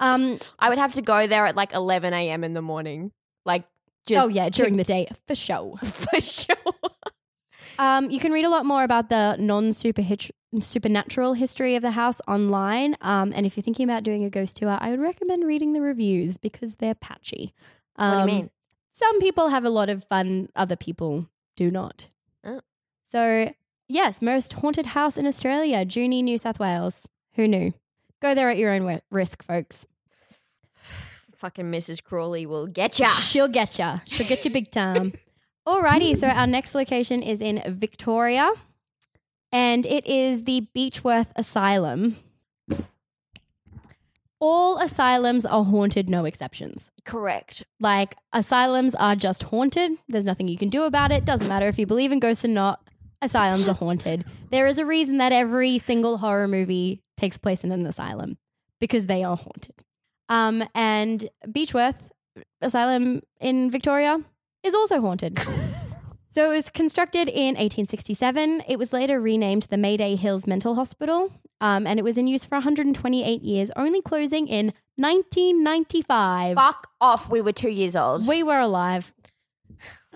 [0.00, 2.42] Um I would have to go there at like 11 a.m.
[2.42, 3.12] in the morning.
[3.46, 3.64] Like
[4.06, 5.76] just oh yeah, during the day for sure.
[5.82, 6.56] for sure.
[7.78, 12.20] Um, you can read a lot more about the non supernatural history of the house
[12.26, 12.96] online.
[13.00, 15.80] Um, and if you're thinking about doing a ghost tour, I would recommend reading the
[15.80, 17.52] reviews because they're patchy.
[17.96, 18.50] What do you Um, mean?
[18.92, 22.08] Some people have a lot of fun, other people do not.
[22.44, 22.60] Oh.
[23.10, 23.52] So,
[23.88, 27.06] yes, most haunted house in Australia, Junee, New South Wales.
[27.34, 27.74] Who knew?
[28.22, 29.84] Go there at your own risk, folks.
[31.46, 32.02] Fucking Mrs.
[32.02, 33.06] Crawley will get ya.
[33.06, 34.00] She'll get ya.
[34.04, 35.12] She'll get you big time.
[35.68, 38.50] Alrighty, so our next location is in Victoria,
[39.52, 42.16] and it is the Beechworth Asylum.
[44.40, 46.90] All asylums are haunted, no exceptions.
[47.04, 47.62] Correct.
[47.78, 49.92] Like, asylums are just haunted.
[50.08, 51.24] There's nothing you can do about it.
[51.24, 52.80] Doesn't matter if you believe in ghosts or not.
[53.22, 54.24] Asylums are haunted.
[54.50, 58.36] There is a reason that every single horror movie takes place in an asylum
[58.80, 59.85] because they are haunted.
[60.28, 62.08] Um, and Beechworth
[62.60, 64.20] Asylum in Victoria
[64.62, 65.38] is also haunted.
[66.28, 68.62] so it was constructed in 1867.
[68.68, 72.44] It was later renamed the Mayday Hills Mental Hospital, um, and it was in use
[72.44, 76.56] for 128 years, only closing in 1995.
[76.56, 77.30] Fuck off.
[77.30, 78.26] We were two years old.
[78.26, 79.12] We were alive.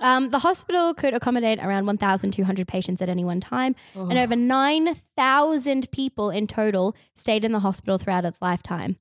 [0.01, 5.91] Um, the hospital could accommodate around 1,200 patients at any one time, and over 9,000
[5.93, 8.97] people in total stayed in the hospital throughout its lifetime.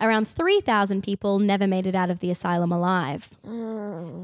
[0.00, 3.30] Around 3,000 people never made it out of the asylum alive.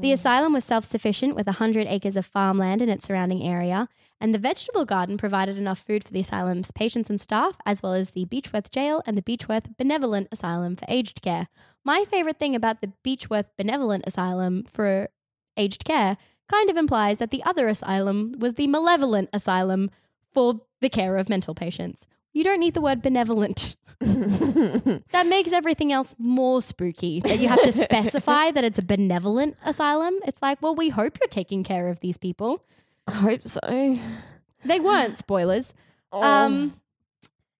[0.01, 3.87] The asylum was self sufficient with 100 acres of farmland in its surrounding area,
[4.19, 7.93] and the vegetable garden provided enough food for the asylum's patients and staff, as well
[7.93, 11.47] as the Beechworth Jail and the Beechworth Benevolent Asylum for aged care.
[11.83, 15.09] My favorite thing about the Beechworth Benevolent Asylum for
[15.57, 19.89] aged care kind of implies that the other asylum was the Malevolent Asylum
[20.33, 22.07] for the care of mental patients.
[22.33, 23.75] You don't need the word benevolent.
[23.99, 27.19] that makes everything else more spooky.
[27.19, 30.15] That you have to specify that it's a benevolent asylum.
[30.25, 32.63] It's like, well, we hope you're taking care of these people.
[33.07, 33.99] I hope so.
[34.65, 35.73] They weren't spoilers.
[36.11, 36.81] Um,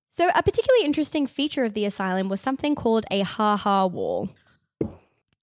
[0.09, 4.29] so a particularly interesting feature of the asylum was something called a ha-ha wall.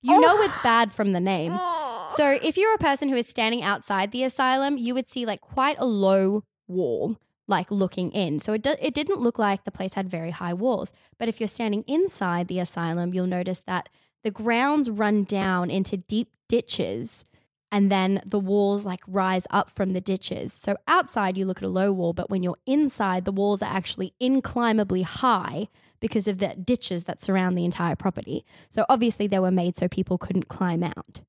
[0.02, 0.20] You oh.
[0.20, 1.58] know it's bad from the name.
[2.08, 5.42] So if you're a person who is standing outside the asylum, you would see like
[5.42, 8.38] quite a low wall, like looking in.
[8.38, 10.90] So it do- it didn't look like the place had very high walls.
[11.18, 13.90] But if you're standing inside the asylum, you'll notice that
[14.24, 17.26] the grounds run down into deep ditches
[17.70, 20.52] and then the walls like rise up from the ditches.
[20.52, 23.70] So outside you look at a low wall, but when you're inside, the walls are
[23.70, 25.68] actually inclimbably high
[26.00, 28.44] because of the ditches that surround the entire property.
[28.68, 31.20] So obviously they were made so people couldn't climb out.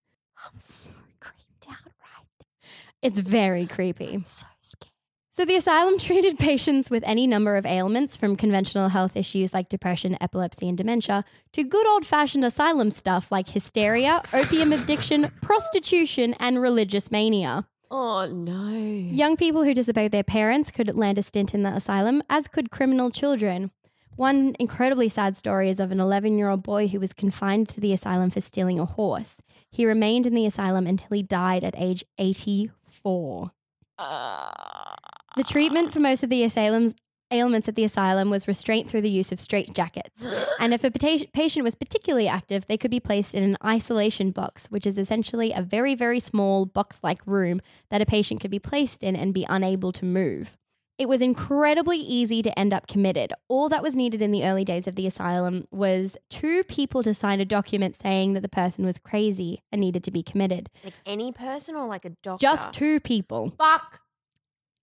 [0.45, 4.13] I'm so creeped out right It's very creepy.
[4.13, 4.91] I'm so scared.
[5.31, 9.69] So the asylum treated patients with any number of ailments from conventional health issues like
[9.69, 15.31] depression, epilepsy, and dementia to good old fashioned asylum stuff like hysteria, oh, opium addiction,
[15.41, 17.67] prostitution, and religious mania.
[17.91, 18.77] Oh no.
[18.77, 22.69] Young people who disobeyed their parents could land a stint in the asylum, as could
[22.69, 23.71] criminal children.
[24.19, 27.79] One incredibly sad story is of an 11 year old boy who was confined to
[27.79, 29.41] the asylum for stealing a horse.
[29.71, 33.51] He remained in the asylum until he died at age 84.
[33.97, 36.97] The treatment for most of the asylum's
[37.31, 40.25] ailments at the asylum was restraint through the use of straitjackets.
[40.59, 44.67] and if a patient was particularly active, they could be placed in an isolation box,
[44.67, 48.59] which is essentially a very, very small box like room that a patient could be
[48.59, 50.58] placed in and be unable to move.
[50.99, 53.31] It was incredibly easy to end up committed.
[53.47, 57.13] All that was needed in the early days of the asylum was two people to
[57.13, 60.69] sign a document saying that the person was crazy and needed to be committed.
[60.83, 62.41] Like any person or like a doctor?
[62.41, 63.51] Just two people.
[63.57, 64.01] Fuck.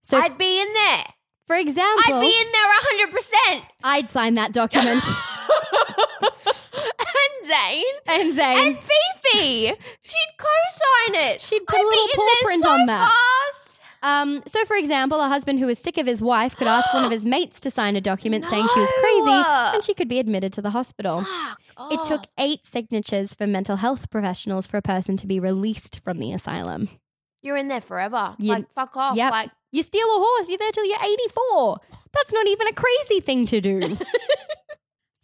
[0.01, 1.03] So, I'd be in there.
[1.45, 3.11] for example, I'd be in there
[3.59, 3.65] 100%.
[3.83, 5.03] I'd sign that document.
[6.17, 7.83] and Zane.
[8.07, 8.57] and Zane.
[8.57, 9.73] And Fifi.
[10.01, 11.41] She'd co-sign it.
[11.43, 13.11] She'd put a I'd be little paw print so on that.
[13.11, 13.66] Fast.
[14.03, 17.03] Um, so, for example, a husband who was sick of his wife could ask one
[17.05, 19.43] of his mates to sign a document saying she was crazy
[19.75, 21.21] and she could be admitted to the hospital.
[21.23, 21.59] Fuck.
[21.91, 22.03] It Oh.
[22.07, 26.33] took eight signatures for mental health professionals for a person to be released from the
[26.33, 26.89] asylum.
[27.43, 28.35] You're in there forever.
[28.39, 29.15] You- like fuck off.
[29.15, 29.31] Yep.
[29.31, 31.77] Like You steal a horse, you're there till you're 84.
[32.13, 33.97] That's not even a crazy thing to do.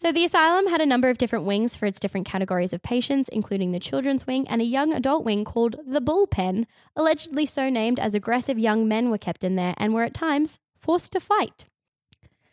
[0.04, 3.30] so, the asylum had a number of different wings for its different categories of patients,
[3.30, 8.00] including the children's wing and a young adult wing called the bullpen, allegedly so named
[8.00, 11.68] as aggressive young men were kept in there and were at times forced to fight.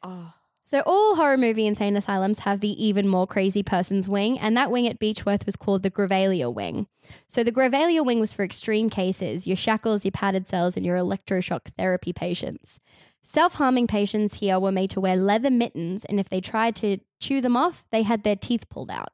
[0.03, 0.35] oh.
[0.71, 4.71] So, all horror movie insane asylums have the even more crazy person's wing, and that
[4.71, 6.87] wing at Beechworth was called the Grevillia wing.
[7.27, 10.97] So, the Grevillia wing was for extreme cases your shackles, your padded cells, and your
[10.97, 12.79] electroshock therapy patients.
[13.23, 16.99] Self harming patients here were made to wear leather mittens, and if they tried to
[17.21, 19.13] chew them off, they had their teeth pulled out.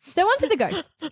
[0.00, 1.10] So, on to the ghosts.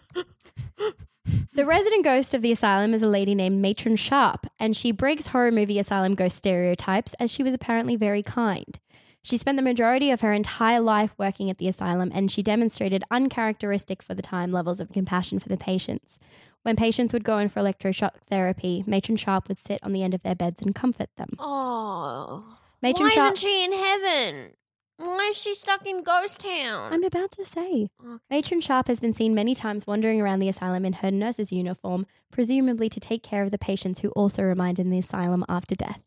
[1.54, 5.28] The resident ghost of the asylum is a lady named Matron Sharp, and she breaks
[5.28, 8.78] horror movie asylum ghost stereotypes as she was apparently very kind.
[9.22, 13.04] She spent the majority of her entire life working at the asylum, and she demonstrated
[13.10, 16.18] uncharacteristic for the time levels of compassion for the patients.
[16.66, 20.14] When patients would go in for electroshock therapy, Matron Sharp would sit on the end
[20.14, 21.28] of their beds and comfort them.
[21.38, 22.42] Oh.
[22.82, 23.34] Matron Why Sharp.
[23.34, 24.52] isn't she in heaven?
[24.96, 26.92] Why is she stuck in Ghost Town?
[26.92, 27.88] I'm about to say.
[28.04, 28.18] Okay.
[28.28, 32.04] Matron Sharp has been seen many times wandering around the asylum in her nurse's uniform,
[32.32, 36.02] presumably to take care of the patients who also remained in the asylum after death.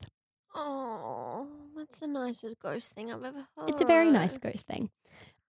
[0.53, 3.69] Oh, that's the nicest ghost thing I've ever heard.
[3.69, 4.89] It's a very nice ghost thing.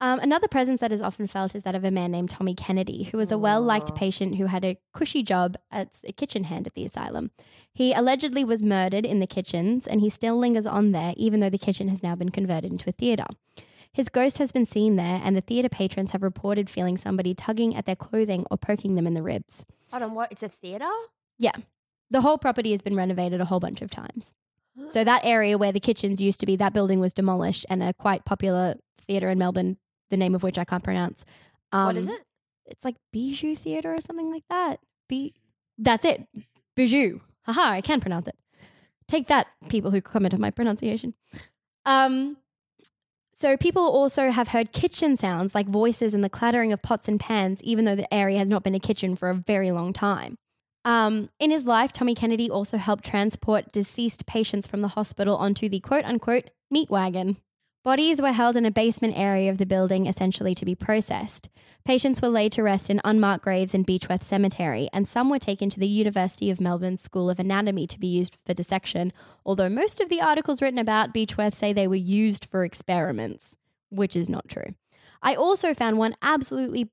[0.02, 3.04] Um, another presence that is often felt is that of a man named Tommy Kennedy,
[3.04, 6.66] who was a well liked patient who had a cushy job as a kitchen hand
[6.66, 7.30] at the asylum.
[7.72, 11.50] He allegedly was murdered in the kitchens, and he still lingers on there, even though
[11.50, 13.26] the kitchen has now been converted into a theatre.
[13.92, 17.76] His ghost has been seen there, and the theatre patrons have reported feeling somebody tugging
[17.76, 19.66] at their clothing or poking them in the ribs.
[19.90, 20.32] Hold on, what?
[20.32, 20.88] It's a theatre?
[21.38, 21.52] Yeah.
[22.10, 24.32] The whole property has been renovated a whole bunch of times.
[24.88, 27.92] So that area where the kitchens used to be, that building was demolished, and a
[27.92, 29.76] quite popular theatre in Melbourne,
[30.10, 31.24] the name of which I can't pronounce.
[31.72, 32.20] Um, what is it?
[32.66, 34.80] It's like Bijou Theatre or something like that.
[35.08, 35.34] Be
[35.78, 36.26] that's it.
[36.76, 37.20] Bijou.
[37.46, 38.36] Haha, I can pronounce it.
[39.08, 41.14] Take that, people who comment on my pronunciation.
[41.84, 42.36] Um,
[43.32, 47.18] so people also have heard kitchen sounds like voices and the clattering of pots and
[47.18, 50.36] pans, even though the area has not been a kitchen for a very long time.
[50.84, 55.68] Um, in his life, Tommy Kennedy also helped transport deceased patients from the hospital onto
[55.68, 57.38] the quote unquote meat wagon.
[57.82, 61.48] Bodies were held in a basement area of the building, essentially to be processed.
[61.82, 65.70] Patients were laid to rest in unmarked graves in Beechworth Cemetery, and some were taken
[65.70, 69.14] to the University of Melbourne School of Anatomy to be used for dissection,
[69.46, 73.56] although most of the articles written about Beechworth say they were used for experiments,
[73.88, 74.74] which is not true.
[75.22, 76.90] I also found one absolutely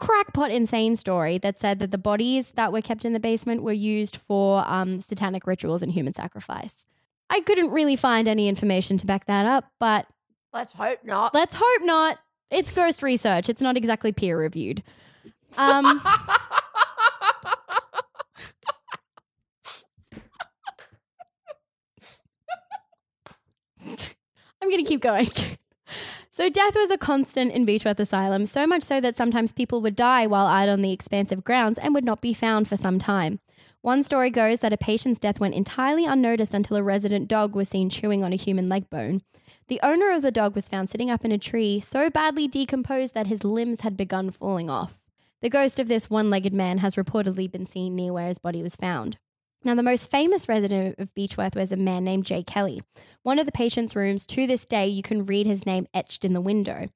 [0.00, 3.72] crackpot insane story that said that the bodies that were kept in the basement were
[3.72, 6.84] used for um, satanic rituals and human sacrifice.
[7.30, 10.06] I couldn't really find any information to back that up, but
[10.52, 11.34] Let's hope not.
[11.34, 12.18] let's hope not.
[12.50, 13.48] It's ghost research.
[13.48, 14.82] It's not exactly peer reviewed.
[15.58, 16.00] Um,
[24.60, 25.28] I'm going to keep going.
[26.30, 29.96] So, death was a constant in Beechworth Asylum, so much so that sometimes people would
[29.96, 33.40] die while out on the expansive grounds and would not be found for some time.
[33.88, 37.70] One story goes that a patient's death went entirely unnoticed until a resident dog was
[37.70, 39.22] seen chewing on a human leg bone.
[39.68, 43.14] The owner of the dog was found sitting up in a tree, so badly decomposed
[43.14, 44.98] that his limbs had begun falling off.
[45.40, 48.62] The ghost of this one legged man has reportedly been seen near where his body
[48.62, 49.16] was found.
[49.64, 52.82] Now, the most famous resident of Beechworth was a man named Jay Kelly.
[53.22, 56.34] One of the patient's rooms, to this day, you can read his name etched in
[56.34, 56.88] the window.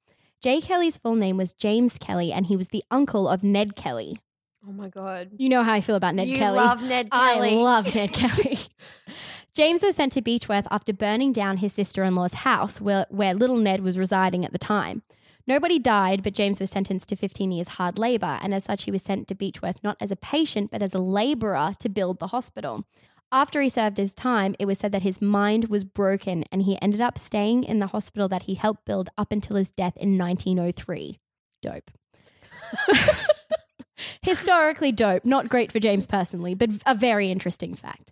[0.43, 4.19] Jay Kelly's full name was James Kelly, and he was the uncle of Ned Kelly.
[4.67, 5.31] Oh my god.
[5.37, 6.57] You know how I feel about Ned you Kelly.
[6.57, 7.51] love Ned Kelly.
[7.51, 8.59] I love Ned Kelly.
[9.53, 13.33] James was sent to Beechworth after burning down his sister in law's house where, where
[13.35, 15.03] little Ned was residing at the time.
[15.45, 18.91] Nobody died, but James was sentenced to 15 years hard labour, and as such, he
[18.91, 22.27] was sent to Beechworth not as a patient, but as a labourer to build the
[22.27, 22.85] hospital.
[23.31, 26.81] After he served his time, it was said that his mind was broken and he
[26.81, 30.17] ended up staying in the hospital that he helped build up until his death in
[30.17, 31.19] 1903.
[31.61, 31.91] Dope.
[34.21, 35.25] Historically dope.
[35.25, 38.11] Not great for James personally, but a very interesting fact.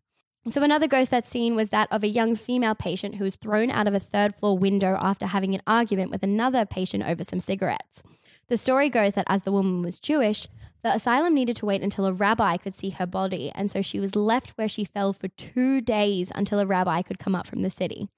[0.49, 3.69] So, another ghost that's seen was that of a young female patient who was thrown
[3.69, 7.39] out of a third floor window after having an argument with another patient over some
[7.39, 8.01] cigarettes.
[8.47, 10.47] The story goes that as the woman was Jewish,
[10.83, 13.99] the asylum needed to wait until a rabbi could see her body, and so she
[13.99, 17.61] was left where she fell for two days until a rabbi could come up from
[17.61, 18.09] the city.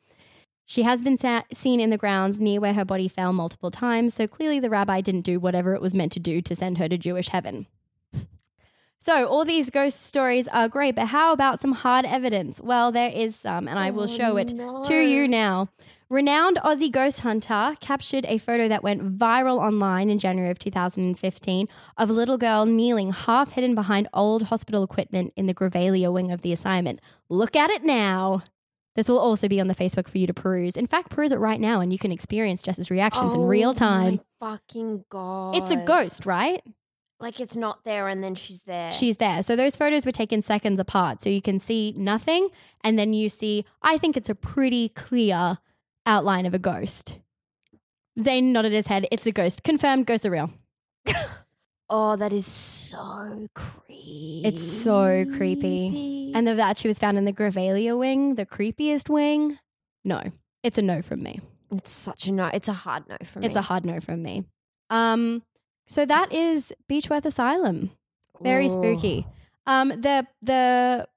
[0.66, 4.14] She has been sa- seen in the grounds near where her body fell multiple times,
[4.14, 6.88] so clearly the rabbi didn't do whatever it was meant to do to send her
[6.88, 7.68] to Jewish heaven.
[9.00, 12.62] So, all these ghost stories are great, but how about some hard evidence?
[12.62, 14.48] Well, there is some, and I will oh, show it
[14.86, 15.68] to you now.
[16.14, 21.68] Renowned Aussie ghost hunter captured a photo that went viral online in January of 2015
[21.98, 26.32] of a little girl kneeling half hidden behind old hospital equipment in the Grevillia wing
[26.32, 27.02] of the assignment.
[27.28, 28.42] Look at it now.
[28.96, 30.78] This will also be on the Facebook for you to peruse.
[30.78, 33.74] In fact, peruse it right now and you can experience Jess's reactions in oh real
[33.74, 34.20] time.
[34.22, 35.56] Oh my fucking god!
[35.56, 36.62] It's a ghost, right?
[37.20, 38.92] Like it's not there, and then she's there.
[38.92, 39.42] She's there.
[39.44, 41.22] So those photos were taken seconds apart.
[41.22, 42.50] So you can see nothing.
[42.84, 45.58] And then you see, I think it's a pretty clear
[46.06, 47.20] outline of a ghost.
[48.20, 49.08] Zane nodded his head.
[49.10, 49.64] It's a ghost.
[49.64, 50.52] Confirmed, ghosts are real.
[51.90, 54.42] Oh, that is so creepy.
[54.46, 56.32] It's so creepy.
[56.34, 59.60] And of that, she was found in the Grevillia wing, the creepiest wing.
[60.04, 60.22] No,
[60.64, 61.40] it's a no from me.
[61.72, 62.50] it's such a no.
[62.54, 63.48] It's a hard no for me.
[63.48, 64.44] It's a hard no from me.
[64.90, 65.44] Um,
[65.86, 67.92] so that is Beechworth Asylum.
[68.42, 69.28] Very spooky.
[69.68, 71.08] Um, the the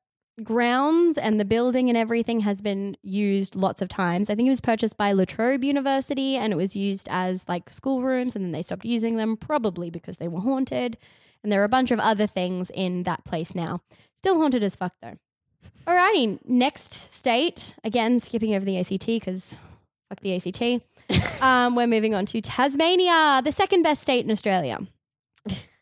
[0.43, 4.29] grounds and the building and everything has been used lots of times.
[4.29, 7.71] I think it was purchased by La Trobe University and it was used as like
[7.71, 10.99] schoolrooms and then they stopped using them probably because they were haunted.
[11.43, 13.81] And there are a bunch of other things in that place now.
[14.17, 15.17] Still haunted as fuck though.
[15.87, 17.75] Alrighty, next state.
[17.83, 19.57] Again, skipping over the ACT because
[20.09, 21.43] fuck the ACT.
[21.43, 24.81] um, we're moving on to Tasmania, the second best state in Australia.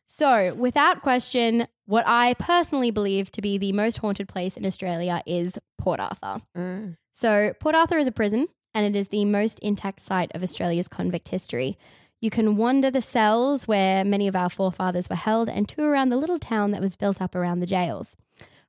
[0.07, 5.23] So, without question, what I personally believe to be the most haunted place in Australia
[5.27, 6.41] is Port Arthur.
[6.57, 6.97] Mm.
[7.13, 10.89] So, Port Arthur is a prison and it is the most intact site of Australia's
[10.89, 11.79] convict history.
[12.21, 16.09] You can wander the cells where many of our forefathers were held and tour around
[16.09, 18.17] the little town that was built up around the jails.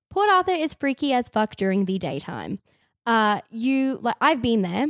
[0.09, 2.59] Port Arthur is freaky as fuck during the daytime.
[3.05, 4.87] Uh, you like I've been there.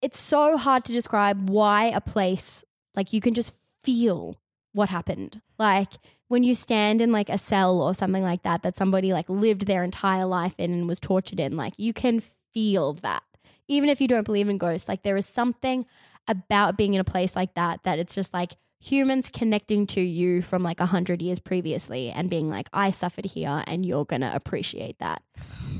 [0.00, 4.36] It's so hard to describe why a place like you can just feel
[4.72, 5.40] what happened.
[5.58, 5.92] Like
[6.32, 9.66] when you stand in like a cell or something like that that somebody like lived
[9.66, 12.22] their entire life in and was tortured in, like you can
[12.54, 13.22] feel that.
[13.68, 15.84] Even if you don't believe in ghosts, like there is something
[16.26, 20.40] about being in a place like that that it's just like humans connecting to you
[20.40, 24.32] from like a hundred years previously and being like, I suffered here and you're gonna
[24.34, 25.22] appreciate that.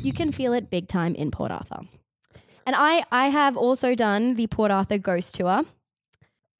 [0.03, 1.81] You can feel it big time in Port Arthur.
[2.67, 5.63] And I I have also done the Port Arthur ghost tour.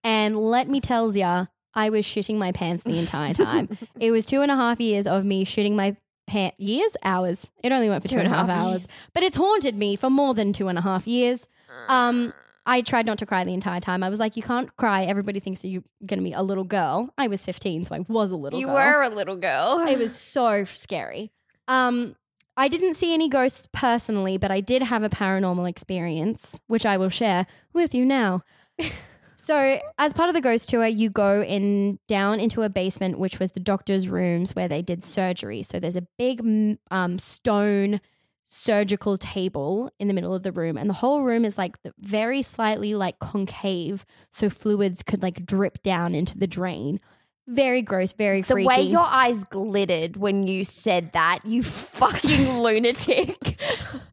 [0.03, 3.69] And let me tell ya, I was shitting my pants the entire time.
[3.99, 5.97] it was two and a half years of me shitting my
[6.27, 6.57] pants.
[6.59, 6.97] Years?
[7.03, 7.51] Hours.
[7.63, 8.87] It only went for two and a half hours.
[9.15, 11.47] But it's haunted me for more than two and a half years.
[11.89, 12.33] Um,
[12.65, 14.03] I tried not to cry the entire time.
[14.05, 15.03] I was like, you can't cry.
[15.05, 17.13] Everybody thinks that you're going to be a little girl.
[17.19, 18.75] I was 15, so I was a little You girl.
[18.77, 19.85] were a little girl.
[19.89, 21.33] It was so scary.
[21.67, 22.15] Um,
[22.57, 26.97] I didn't see any ghosts personally, but I did have a paranormal experience, which I
[26.99, 28.43] will share with you now.
[29.45, 33.41] so, as part of the ghost tour, you go in down into a basement, which
[33.41, 35.65] was the doctor's rooms where they did surgery.
[35.65, 38.01] So there's a big um, stone
[38.45, 42.41] surgical table in the middle of the room, and the whole room is like very
[42.41, 47.01] slightly like concave, so fluids could like drip down into the drain.
[47.49, 48.69] Very gross, very the freaky.
[48.69, 53.61] way your eyes glittered when you said that, you fucking lunatic.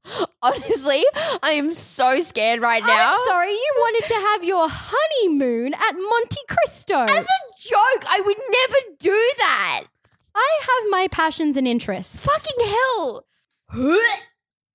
[0.41, 1.03] Honestly,
[1.43, 3.13] I am so scared right now.
[3.13, 7.03] I'm sorry, you wanted to have your honeymoon at Monte Cristo.
[7.03, 9.85] As a joke, I would never do that.
[10.35, 12.17] I have my passions and interests.
[12.17, 13.25] Fucking hell.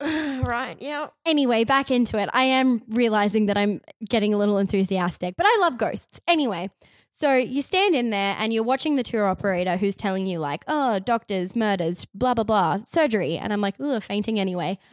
[0.45, 1.09] right, yeah.
[1.27, 2.29] Anyway, back into it.
[2.33, 6.21] I am realizing that I'm getting a little enthusiastic, but I love ghosts.
[6.29, 6.71] Anyway,
[7.17, 10.65] so you stand in there and you're watching the tour operator who's telling you, like,
[10.67, 13.39] oh, doctors, murders, blah, blah, blah, surgery.
[13.39, 14.79] And I'm like, ugh, fainting anyway.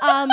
[0.00, 0.30] Um,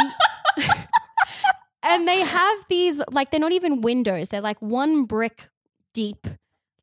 [1.83, 5.49] and they have these, like, they're not even windows, they're like one brick
[5.91, 6.27] deep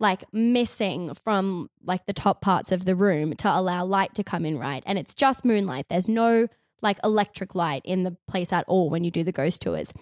[0.02, 4.44] like missing from like the top parts of the room to allow light to come
[4.44, 4.82] in right?
[4.84, 5.86] And it's just moonlight.
[5.88, 6.48] There's no
[6.82, 9.92] like electric light in the place at all when you do the ghost tours.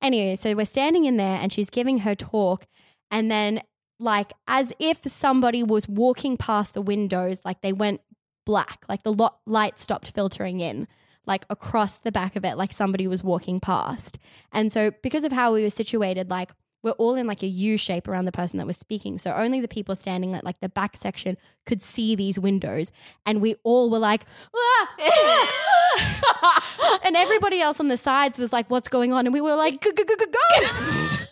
[0.00, 2.66] Anyway so we're standing in there and she's giving her talk.
[3.10, 3.60] And then
[4.00, 8.00] like as if somebody was walking past the windows like they went
[8.44, 10.88] black like the lo- light stopped filtering in
[11.26, 14.18] like across the back of it like somebody was walking past
[14.52, 16.50] and so because of how we were situated like
[16.82, 19.18] we're all in like a U shape around the person that was speaking.
[19.18, 21.36] So only the people standing at like the back section
[21.66, 22.90] could see these windows.
[23.26, 24.24] And we all were like,
[24.56, 26.70] "Ah, ah, ah."
[27.04, 29.26] and everybody else on the sides was like, what's going on?
[29.26, 31.18] And we were like, ghosts.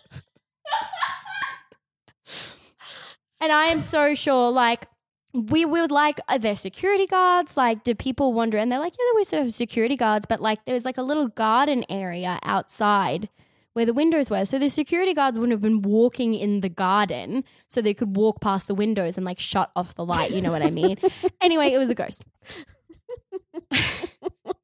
[3.40, 4.86] and I am so sure, like,
[5.32, 7.56] we would like, are there security guards?
[7.56, 8.58] Like, did people wander?
[8.58, 11.02] And they're like, yeah, we was have security guards, but like there was like a
[11.02, 13.28] little garden area outside
[13.74, 14.44] where the windows were.
[14.44, 18.40] So the security guards wouldn't have been walking in the garden so they could walk
[18.40, 20.30] past the windows and like shut off the light.
[20.30, 20.96] You know what I mean?
[21.40, 22.24] anyway, it was a ghost.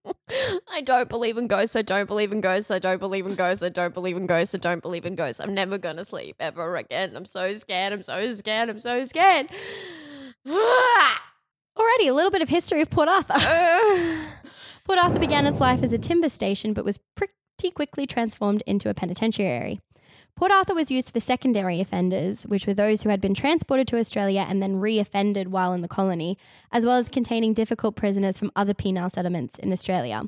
[0.71, 1.77] I don't believe in ghosts.
[1.77, 2.71] I don't believe in ghosts.
[2.71, 3.63] I don't believe in ghosts.
[3.63, 4.55] I don't believe in ghosts.
[4.55, 5.41] I don't believe in ghosts.
[5.41, 7.17] I'm never gonna sleep ever again.
[7.17, 7.93] I'm so scared.
[7.93, 8.69] I'm so scared.
[8.69, 9.49] I'm so scared.
[11.77, 13.35] Already a little bit of history of Port Arthur.
[14.85, 18.91] Port Arthur began its life as a timber station but was pretty quickly transformed into
[18.91, 19.81] a penitentiary.
[20.37, 23.99] Port Arthur was used for secondary offenders, which were those who had been transported to
[23.99, 26.37] Australia and then re offended while in the colony,
[26.73, 30.25] as well as containing difficult prisoners from other penal settlements in Australia.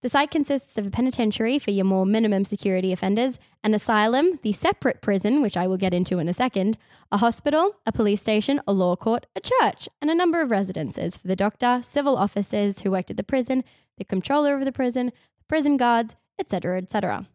[0.00, 4.52] The site consists of a penitentiary for your more minimum security offenders, an asylum, the
[4.52, 6.78] separate prison, which I will get into in a second,
[7.12, 11.18] a hospital, a police station, a law court, a church, and a number of residences
[11.18, 13.62] for the doctor, civil officers who worked at the prison,
[13.98, 17.28] the controller of the prison, the prison guards, etc., etc.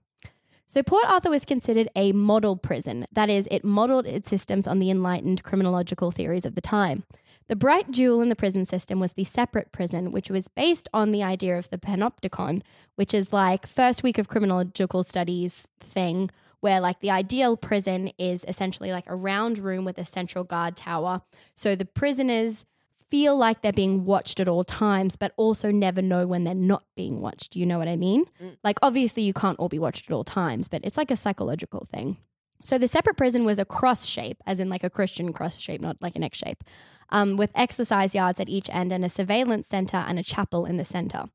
[0.70, 3.08] So Port Arthur was considered a model prison.
[3.14, 7.04] That is, it modeled its systems on the enlightened criminological theories of the time.
[7.48, 11.12] The bright jewel in the prison system was the separate prison, which was based on
[11.12, 12.62] the idea of the panopticon,
[12.96, 18.44] which is like first week of criminological studies thing, where like the ideal prison is
[18.46, 21.22] essentially like a round room with a central guard tower.
[21.56, 22.66] So the prisoners
[23.10, 26.84] feel like they're being watched at all times, but also never know when they're not
[26.96, 27.56] being watched.
[27.56, 28.26] You know what I mean?
[28.64, 31.88] Like, obviously, you can't all be watched at all times, but it's like a psychological
[31.92, 32.18] thing.
[32.64, 35.80] So the separate prison was a cross shape, as in like a Christian cross shape,
[35.80, 36.64] not like an X shape,
[37.10, 40.78] um, with exercise yards at each end and a surveillance center and a chapel in
[40.78, 41.26] the center.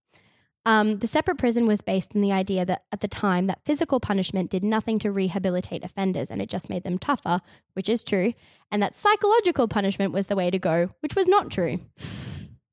[0.65, 3.99] Um, the separate prison was based on the idea that at the time that physical
[3.99, 7.41] punishment did nothing to rehabilitate offenders and it just made them tougher,
[7.73, 8.33] which is true,
[8.71, 11.81] and that psychological punishment was the way to go, which was not true.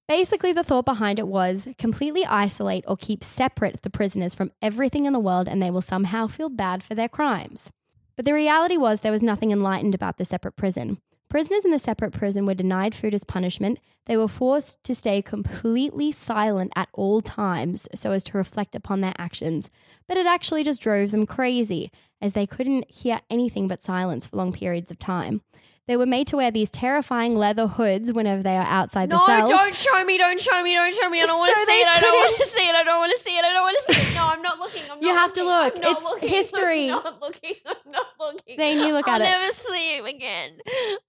[0.08, 5.06] Basically, the thought behind it was completely isolate or keep separate the prisoners from everything
[5.06, 7.70] in the world and they will somehow feel bad for their crimes.
[8.16, 11.00] But the reality was there was nothing enlightened about the separate prison.
[11.30, 13.80] Prisoners in the separate prison were denied food as punishment.
[14.08, 19.02] They were forced to stay completely silent at all times so as to reflect upon
[19.02, 19.70] their actions.
[20.08, 24.38] But it actually just drove them crazy, as they couldn't hear anything but silence for
[24.38, 25.42] long periods of time.
[25.90, 29.50] They were made to wear these terrifying leather hoods whenever they are outside the cells.
[29.50, 31.20] No, don't show me, don't show me, don't show me.
[31.20, 31.88] I don't want to So see they it.
[31.88, 32.76] I don't want to see it.
[32.76, 33.44] I don't want to see it.
[33.44, 34.14] I don't want to see it.
[34.16, 34.82] No, I'm not looking.
[34.84, 35.50] I'm not You have to looking.
[35.64, 35.76] look.
[35.78, 36.30] I'm not It's looking.
[36.38, 36.84] history.
[36.92, 37.56] I'm not looking.
[37.66, 38.56] I'm not looking.
[38.56, 39.24] Zane, you look at it.
[39.26, 39.40] I'll at it.
[39.42, 40.52] never sleep again.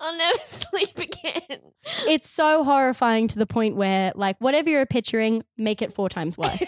[0.01, 1.61] I'll never sleep again.
[2.09, 6.39] It's so horrifying to the point where, like, whatever you're picturing, make it four times
[6.39, 6.63] worse.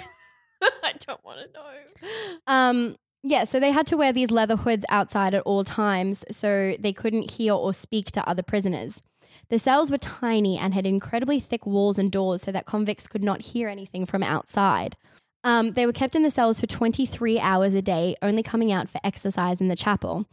[0.85, 2.39] I don't want to know.
[2.47, 6.75] Um, yeah, so they had to wear these leather hoods outside at all times so
[6.79, 9.01] they couldn't hear or speak to other prisoners.
[9.49, 13.23] The cells were tiny and had incredibly thick walls and doors so that convicts could
[13.23, 14.97] not hear anything from outside.
[15.45, 18.89] Um, they were kept in the cells for 23 hours a day, only coming out
[18.89, 20.27] for exercise in the chapel.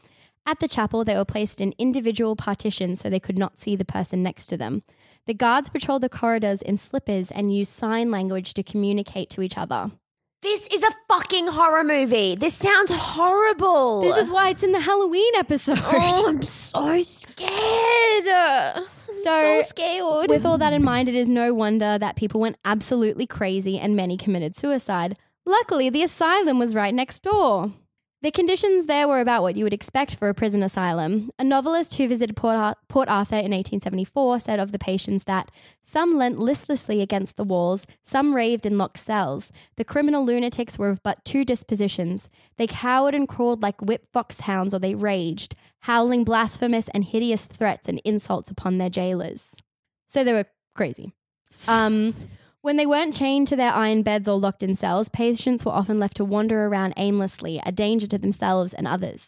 [0.46, 3.86] At the chapel, they were placed in individual partitions so they could not see the
[3.86, 4.84] person next to them.
[5.28, 9.58] The guards patrolled the corridors in slippers and used sign language to communicate to each
[9.58, 9.92] other.
[10.42, 12.36] This is a fucking horror movie.
[12.36, 14.02] This sounds horrible.
[14.02, 15.80] This is why it's in the Halloween episode.
[15.82, 18.28] Oh, I'm so scared.
[18.28, 20.30] I'm so, So, scared.
[20.30, 23.98] With all that in mind, it is no wonder that people went absolutely crazy and
[23.98, 25.18] many committed suicide.
[25.46, 27.72] Luckily, the asylum was right next door.
[28.22, 31.32] The conditions there were about what you would expect for a prison asylum.
[31.40, 35.50] A novelist who visited Port, Ar- Port Arthur in 1874 said of the patients that
[35.84, 39.54] some leant listlessly against the walls, some raved in locked cells.
[39.78, 42.30] The criminal lunatics were of but two dispositions.
[42.58, 47.88] They cowered and crawled like whipped foxhounds, or they raged, howling blasphemous and hideous threats
[47.88, 49.56] and insults upon their jailers.
[50.08, 50.46] So they were
[50.76, 51.14] crazy.
[51.70, 52.14] Um,
[52.70, 55.98] when they weren't chained to their iron beds or locked in cells, patients were often
[55.98, 59.28] left to wander around aimlessly, a danger to themselves and others.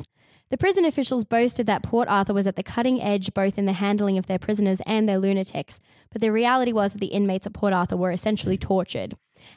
[0.52, 3.74] The prison officials boasted that Port Arthur was at the cutting edge both in the
[3.74, 5.80] handling of their prisoners and their lunatics,
[6.12, 9.16] but the reality was that the inmates at Port Arthur were essentially tortured.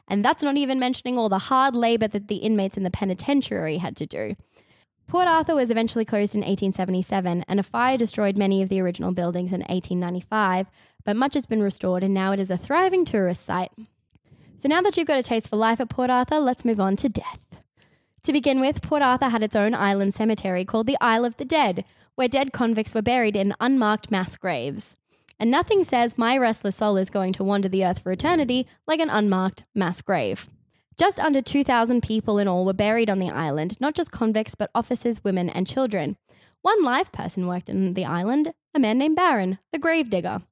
[0.08, 3.76] And that's not even mentioning all the hard labor that the inmates in the penitentiary
[3.76, 4.34] had to do.
[5.06, 9.12] Port Arthur was eventually closed in 1877, and a fire destroyed many of the original
[9.12, 10.66] buildings in 1895,
[11.04, 13.70] but much has been restored, and now it is a thriving tourist site.
[14.56, 16.96] So now that you've got a taste for life at Port Arthur, let's move on
[16.96, 17.44] to death.
[18.22, 21.44] To begin with, Port Arthur had its own island cemetery called the Isle of the
[21.44, 21.84] Dead,
[22.14, 24.96] where dead convicts were buried in unmarked mass graves.
[25.38, 29.00] And nothing says my restless soul is going to wander the earth for eternity like
[29.00, 30.48] an unmarked mass grave.
[30.96, 34.70] Just under 2,000 people in all were buried on the island, not just convicts, but
[34.74, 36.16] officers, women, and children.
[36.62, 40.42] One live person worked on the island, a man named Baron, the gravedigger.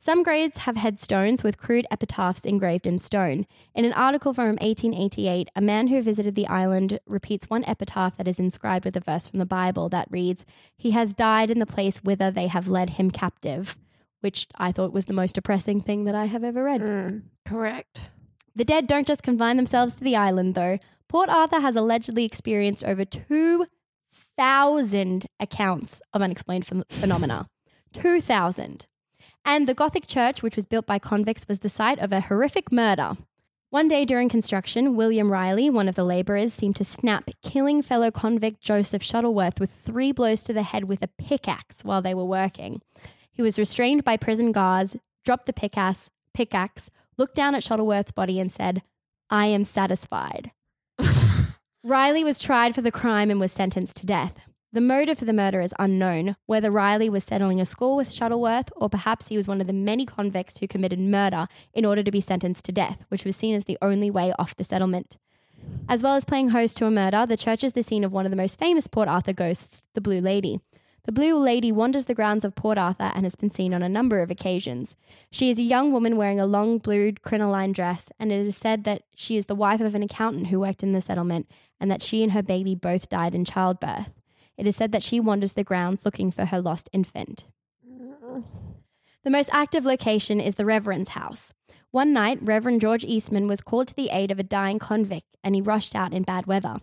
[0.00, 3.46] Some graves have headstones with crude epitaphs engraved in stone.
[3.74, 8.28] In an article from 1888, a man who visited the island repeats one epitaph that
[8.28, 10.46] is inscribed with a verse from the Bible that reads,
[10.76, 13.76] He has died in the place whither they have led him captive,
[14.20, 16.80] which I thought was the most depressing thing that I have ever read.
[16.80, 18.10] Mm, correct.
[18.58, 20.80] The dead don't just confine themselves to the island, though.
[21.08, 27.46] Port Arthur has allegedly experienced over 2,000 accounts of unexplained ph- phenomena.
[27.92, 28.86] 2,000.
[29.44, 32.72] And the Gothic church, which was built by convicts, was the site of a horrific
[32.72, 33.12] murder.
[33.70, 38.10] One day during construction, William Riley, one of the labourers, seemed to snap, killing fellow
[38.10, 42.24] convict Joseph Shuttleworth with three blows to the head with a pickaxe while they were
[42.24, 42.82] working.
[43.30, 48.40] He was restrained by prison guards, dropped the pickaxe, pickaxe, looked down at Shuttleworth's body,
[48.40, 48.82] and said,
[49.28, 50.52] I am satisfied.
[51.84, 54.38] Riley was tried for the crime and was sentenced to death.
[54.70, 58.70] The motive for the murder is unknown, whether Riley was settling a score with Shuttleworth
[58.76, 62.10] or perhaps he was one of the many convicts who committed murder in order to
[62.10, 65.16] be sentenced to death, which was seen as the only way off the settlement.
[65.88, 68.26] As well as playing host to a murder, the church is the scene of one
[68.26, 70.60] of the most famous Port Arthur ghosts, the Blue Lady.
[71.08, 73.88] The Blue Lady wanders the grounds of Port Arthur and has been seen on a
[73.88, 74.94] number of occasions.
[75.30, 78.84] She is a young woman wearing a long blue crinoline dress, and it is said
[78.84, 81.50] that she is the wife of an accountant who worked in the settlement
[81.80, 84.10] and that she and her baby both died in childbirth.
[84.58, 87.44] It is said that she wanders the grounds looking for her lost infant.
[89.24, 91.54] The most active location is the Reverend's house.
[91.90, 95.54] One night, Reverend George Eastman was called to the aid of a dying convict and
[95.54, 96.82] he rushed out in bad weather.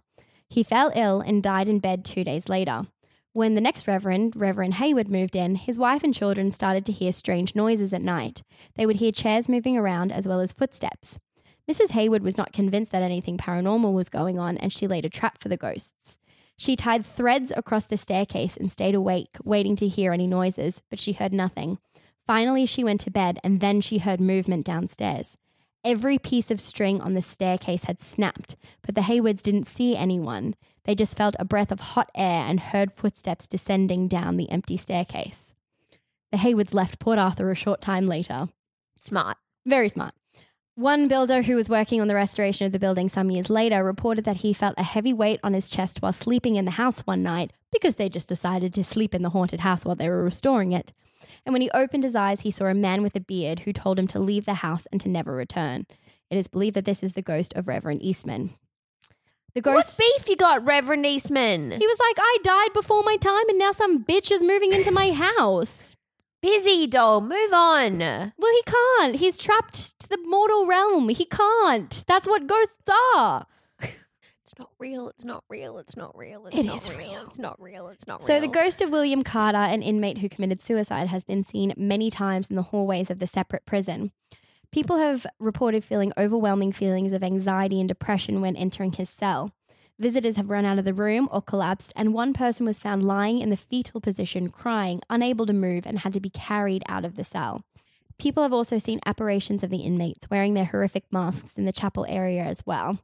[0.49, 2.87] He fell ill and died in bed two days later.
[3.35, 7.11] When the next Reverend, Reverend Hayward, moved in, his wife and children started to hear
[7.11, 8.43] strange noises at night.
[8.75, 11.19] They would hear chairs moving around as well as footsteps.
[11.69, 11.91] Mrs.
[11.91, 15.37] Hayward was not convinced that anything paranormal was going on and she laid a trap
[15.37, 16.17] for the ghosts.
[16.55, 20.97] She tied threads across the staircase and stayed awake, waiting to hear any noises, but
[20.97, 21.79] she heard nothing.
[22.25, 25.37] Finally, she went to bed and then she heard movement downstairs.
[25.83, 30.55] Every piece of string on the staircase had snapped, but the Haywards didn't see anyone.
[30.85, 34.77] They just felt a breath of hot air and heard footsteps descending down the empty
[34.77, 35.53] staircase.
[36.31, 38.49] The Haywards left Port Arthur a short time later.
[38.99, 39.37] Smart.
[39.65, 40.13] Very smart.
[40.75, 44.25] One builder who was working on the restoration of the building some years later reported
[44.25, 47.23] that he felt a heavy weight on his chest while sleeping in the house one
[47.23, 50.73] night because they just decided to sleep in the haunted house while they were restoring
[50.73, 50.91] it.
[51.45, 53.97] And when he opened his eyes, he saw a man with a beard who told
[53.97, 55.85] him to leave the house and to never return.
[56.29, 58.55] It is believed that this is the ghost of Reverend Eastman.
[59.55, 61.71] The What beef you got, Reverend Eastman?
[61.71, 64.91] He was like, I died before my time and now some bitch is moving into
[64.91, 65.95] my house.
[66.41, 67.99] Busy doll, move on.
[67.99, 69.15] Well, he can't.
[69.15, 71.07] He's trapped to the mortal realm.
[71.09, 72.03] He can't.
[72.05, 73.47] That's what ghosts are.
[74.43, 75.09] It's not real.
[75.09, 75.79] It's not real.
[75.79, 76.45] It's not real.
[76.45, 76.99] It's It not is real.
[76.99, 77.21] real.
[77.25, 77.87] It's not real.
[77.87, 78.27] It's not real.
[78.27, 82.11] So, the ghost of William Carter, an inmate who committed suicide, has been seen many
[82.11, 84.11] times in the hallways of the separate prison.
[84.75, 89.53] People have reported feeling overwhelming feelings of anxiety and depression when entering his cell.
[89.97, 93.39] Visitors have run out of the room or collapsed, and one person was found lying
[93.39, 97.15] in the fetal position, crying, unable to move, and had to be carried out of
[97.15, 97.63] the cell.
[98.19, 102.05] People have also seen apparitions of the inmates wearing their horrific masks in the chapel
[102.09, 102.99] area as well.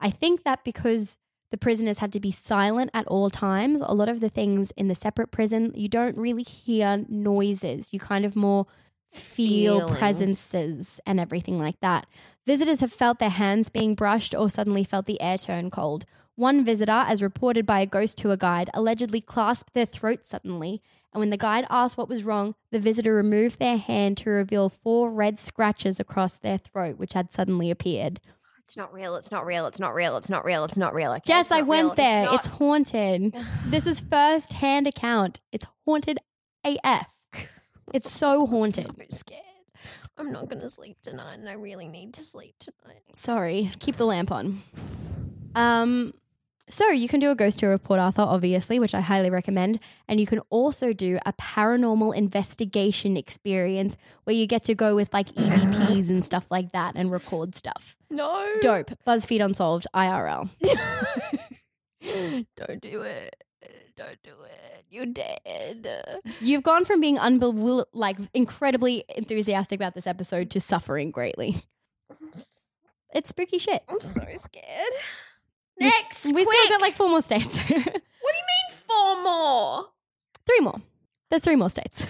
[0.00, 1.18] I think that because
[1.50, 4.88] the prisoners had to be silent at all times, a lot of the things in
[4.88, 7.92] the separate prison, you don't really hear noises.
[7.92, 8.66] You kind of more
[9.12, 9.98] feel Feelings.
[9.98, 12.06] presences and everything like that.
[12.46, 16.04] Visitors have felt their hands being brushed or suddenly felt the air turn cold.
[16.34, 20.82] One visitor, as reported by a ghost tour guide, allegedly clasped their throat suddenly,
[21.12, 24.70] and when the guide asked what was wrong, the visitor removed their hand to reveal
[24.70, 28.18] four red scratches across their throat, which had suddenly appeared.
[28.64, 29.14] It's not real.
[29.16, 29.66] It's not real.
[29.66, 30.16] It's not real.
[30.16, 30.64] It's not real.
[30.64, 31.10] It's not real.
[31.12, 31.94] Okay, Jess, it's I went real.
[31.96, 32.24] there.
[32.24, 33.34] not- It's haunted.
[33.66, 35.38] this is first hand account.
[35.52, 36.18] It's haunted
[36.64, 37.08] AF.
[37.92, 38.86] It's so haunted.
[38.88, 39.40] I'm so scared.
[40.16, 43.02] I'm not gonna sleep tonight, and I really need to sleep tonight.
[43.14, 44.62] Sorry, keep the lamp on.
[45.54, 46.14] Um,
[46.68, 49.78] so you can do a ghost tour of Port Arthur, obviously, which I highly recommend,
[50.08, 55.12] and you can also do a paranormal investigation experience where you get to go with
[55.12, 57.96] like EVPs and stuff like that and record stuff.
[58.08, 58.92] No, Dope.
[59.06, 60.48] BuzzFeed Unsolved IRL.
[62.56, 63.44] don't do it.
[63.96, 64.84] Don't do it.
[64.90, 65.86] You're dead.
[66.40, 71.56] You've gone from being unbel- like incredibly enthusiastic about this episode to suffering greatly.
[73.14, 73.82] It's spooky shit.
[73.90, 74.92] I'm so scared.
[75.78, 76.56] Next, We quick.
[76.62, 77.58] still got like four more states.
[77.68, 79.86] What do you mean four more?
[80.46, 80.80] three more.
[81.28, 82.06] There's three more states.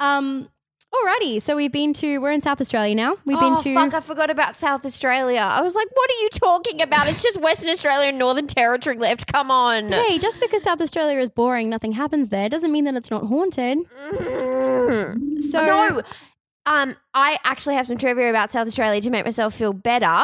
[0.00, 0.48] Um,
[0.94, 1.40] alrighty.
[1.40, 2.18] So we've been to.
[2.18, 3.16] We're in South Australia now.
[3.24, 3.74] We've been oh, to.
[3.74, 3.94] fuck!
[3.94, 5.40] I forgot about South Australia.
[5.40, 7.08] I was like, "What are you talking about?
[7.08, 9.26] It's just Western Australia and Northern Territory left.
[9.32, 12.94] Come on." Hey, just because South Australia is boring, nothing happens there, doesn't mean that
[12.94, 13.78] it's not haunted.
[14.10, 15.40] Mm.
[15.50, 16.02] So no,
[16.66, 20.22] Um, I actually have some trivia about South Australia to make myself feel better.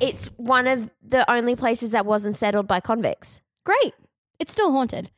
[0.00, 3.40] It's one of the only places that wasn't settled by convicts.
[3.64, 3.94] Great.
[4.40, 5.10] It's still haunted.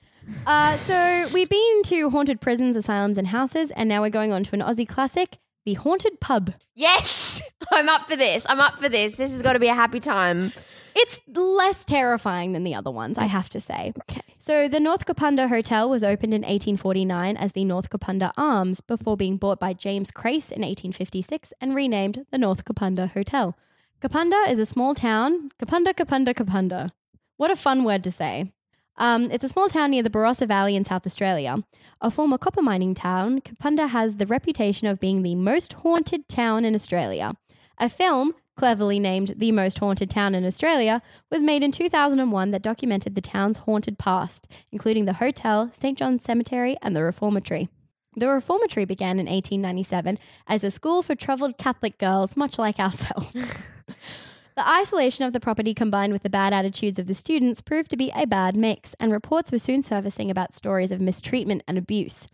[0.46, 4.44] Uh, so we've been to haunted prisons, asylums, and houses, and now we're going on
[4.44, 6.54] to an Aussie classic, the haunted pub.
[6.74, 8.46] Yes, I'm up for this.
[8.48, 9.16] I'm up for this.
[9.16, 10.52] This has got to be a happy time.
[10.94, 13.92] It's less terrifying than the other ones, I have to say.
[14.00, 14.20] Okay.
[14.38, 19.16] So the North Kapunda Hotel was opened in 1849 as the North Kapunda Arms before
[19.16, 23.56] being bought by James Crace in 1856 and renamed the North Kapunda Hotel.
[24.00, 25.50] Kapunda is a small town.
[25.62, 26.90] Kapunda, Kapunda, Kapunda.
[27.36, 28.52] What a fun word to say.
[29.00, 31.64] Um, it's a small town near the Barossa Valley in South Australia.
[32.02, 36.66] A former copper mining town, Kapunda has the reputation of being the most haunted town
[36.66, 37.32] in Australia.
[37.78, 42.60] A film, cleverly named The Most Haunted Town in Australia, was made in 2001 that
[42.60, 45.96] documented the town's haunted past, including the hotel, St.
[45.96, 47.70] John's Cemetery, and the Reformatory.
[48.16, 53.32] The Reformatory began in 1897 as a school for troubled Catholic girls, much like ourselves.
[54.60, 57.96] the isolation of the property combined with the bad attitudes of the students proved to
[57.96, 62.28] be a bad mix, and reports were soon surfacing about stories of mistreatment and abuse.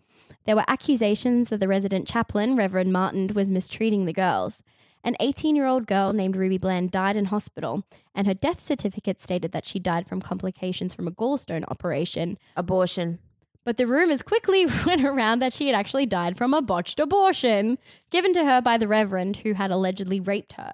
[0.44, 4.60] There were accusations that the resident chaplain, Reverend Martin, was mistreating the girls.
[5.04, 9.20] An 18 year old girl named Ruby Bland died in hospital, and her death certificate
[9.20, 12.38] stated that she died from complications from a gallstone operation.
[12.56, 13.20] Abortion.
[13.64, 17.78] But the rumors quickly went around that she had actually died from a botched abortion
[18.10, 20.72] given to her by the Reverend who had allegedly raped her.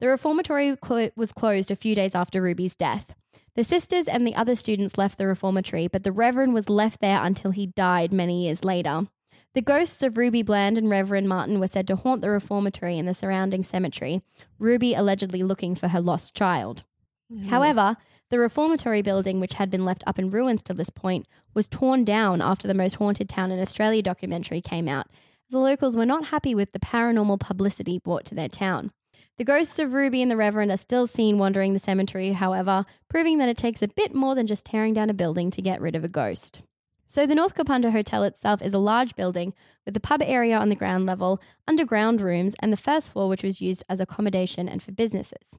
[0.00, 3.14] The reformatory clo- was closed a few days after Ruby's death.
[3.54, 7.22] The sisters and the other students left the reformatory, but the Reverend was left there
[7.22, 9.08] until he died many years later.
[9.54, 13.08] The ghosts of Ruby Bland and Reverend Martin were said to haunt the reformatory and
[13.08, 14.22] the surrounding cemetery,
[14.58, 16.84] Ruby allegedly looking for her lost child.
[17.30, 17.48] Mm.
[17.48, 17.96] However,
[18.30, 22.04] the reformatory building, which had been left up in ruins to this point, was torn
[22.04, 25.08] down after the Most Haunted Town in Australia documentary came out,
[25.48, 28.92] as the locals were not happy with the paranormal publicity brought to their town.
[29.40, 33.38] The ghosts of Ruby and the Reverend are still seen wandering the cemetery, however, proving
[33.38, 35.96] that it takes a bit more than just tearing down a building to get rid
[35.96, 36.60] of a ghost.
[37.06, 39.54] So, the North Kapunda Hotel itself is a large building
[39.86, 43.42] with the pub area on the ground level, underground rooms, and the first floor, which
[43.42, 45.58] was used as accommodation and for businesses.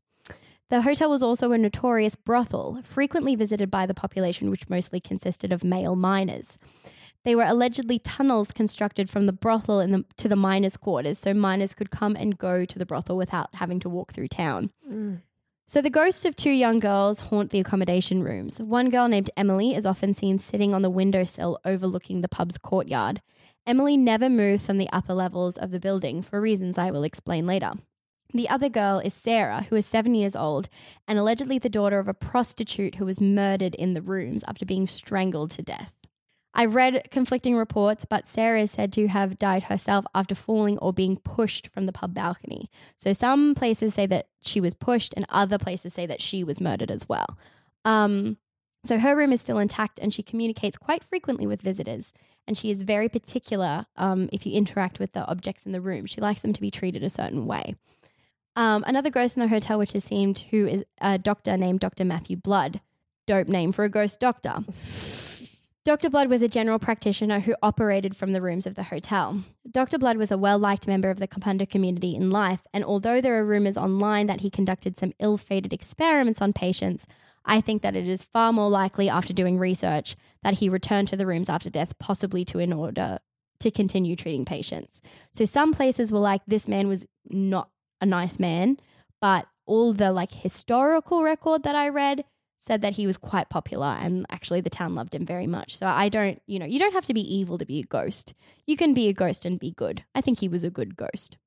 [0.69, 5.51] The hotel was also a notorious brothel, frequently visited by the population, which mostly consisted
[5.51, 6.59] of male miners.
[7.23, 11.33] They were allegedly tunnels constructed from the brothel in the, to the miners' quarters, so
[11.33, 14.71] miners could come and go to the brothel without having to walk through town.
[14.91, 15.21] Mm.
[15.67, 18.57] So the ghosts of two young girls haunt the accommodation rooms.
[18.57, 23.21] One girl named Emily is often seen sitting on the windowsill overlooking the pub's courtyard.
[23.65, 27.45] Emily never moves from the upper levels of the building for reasons I will explain
[27.45, 27.73] later.
[28.33, 30.67] The other girl is Sarah, who is seven years old
[31.07, 34.87] and allegedly the daughter of a prostitute who was murdered in the rooms after being
[34.87, 35.93] strangled to death.
[36.53, 40.91] I read conflicting reports, but Sarah is said to have died herself after falling or
[40.91, 42.69] being pushed from the pub balcony.
[42.97, 46.59] So some places say that she was pushed, and other places say that she was
[46.59, 47.37] murdered as well.
[47.85, 48.37] Um,
[48.83, 52.11] so her room is still intact, and she communicates quite frequently with visitors.
[52.47, 56.05] And she is very particular um, if you interact with the objects in the room.
[56.05, 57.75] She likes them to be treated a certain way.
[58.57, 62.03] Um, another ghost in the hotel, which is seen, who is a doctor named Dr.
[62.03, 62.81] Matthew Blood.
[63.25, 64.65] Dope name for a ghost doctor.
[65.83, 66.11] Dr.
[66.11, 69.43] Blood was a general practitioner who operated from the rooms of the hotel.
[69.69, 69.97] Dr.
[69.97, 73.39] Blood was a well liked member of the Kapunda community in life, and although there
[73.39, 77.07] are rumors online that he conducted some ill fated experiments on patients,
[77.45, 81.17] I think that it is far more likely after doing research that he returned to
[81.17, 83.17] the rooms after death, possibly to in order
[83.61, 85.01] to continue treating patients.
[85.31, 87.69] So some places were like, this man was not
[87.99, 88.77] a nice man,
[89.19, 92.23] but all the like historical record that I read
[92.61, 95.75] said that he was quite popular and actually the town loved him very much.
[95.75, 98.35] So I don't, you know, you don't have to be evil to be a ghost.
[98.67, 100.05] You can be a ghost and be good.
[100.13, 101.37] I think he was a good ghost.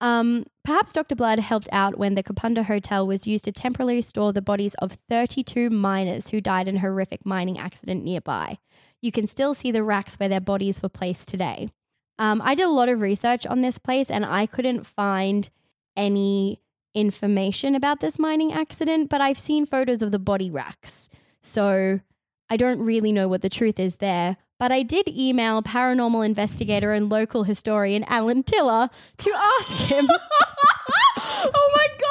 [0.00, 1.16] Um, perhaps Dr.
[1.16, 4.92] Blood helped out when the Kapunda Hotel was used to temporarily store the bodies of
[5.08, 8.58] 32 miners who died in a horrific mining accident nearby.
[9.00, 11.70] You can still see the racks where their bodies were placed today.
[12.18, 15.48] Um, I did a lot of research on this place and I couldn't find
[15.96, 16.60] any
[17.00, 21.08] information about this mining accident, but I've seen photos of the body racks.
[21.42, 22.00] So
[22.50, 24.36] I don't really know what the truth is there.
[24.58, 28.88] But I did email paranormal investigator and local historian Alan Tiller
[29.18, 30.08] to ask him.
[31.18, 32.08] oh my god!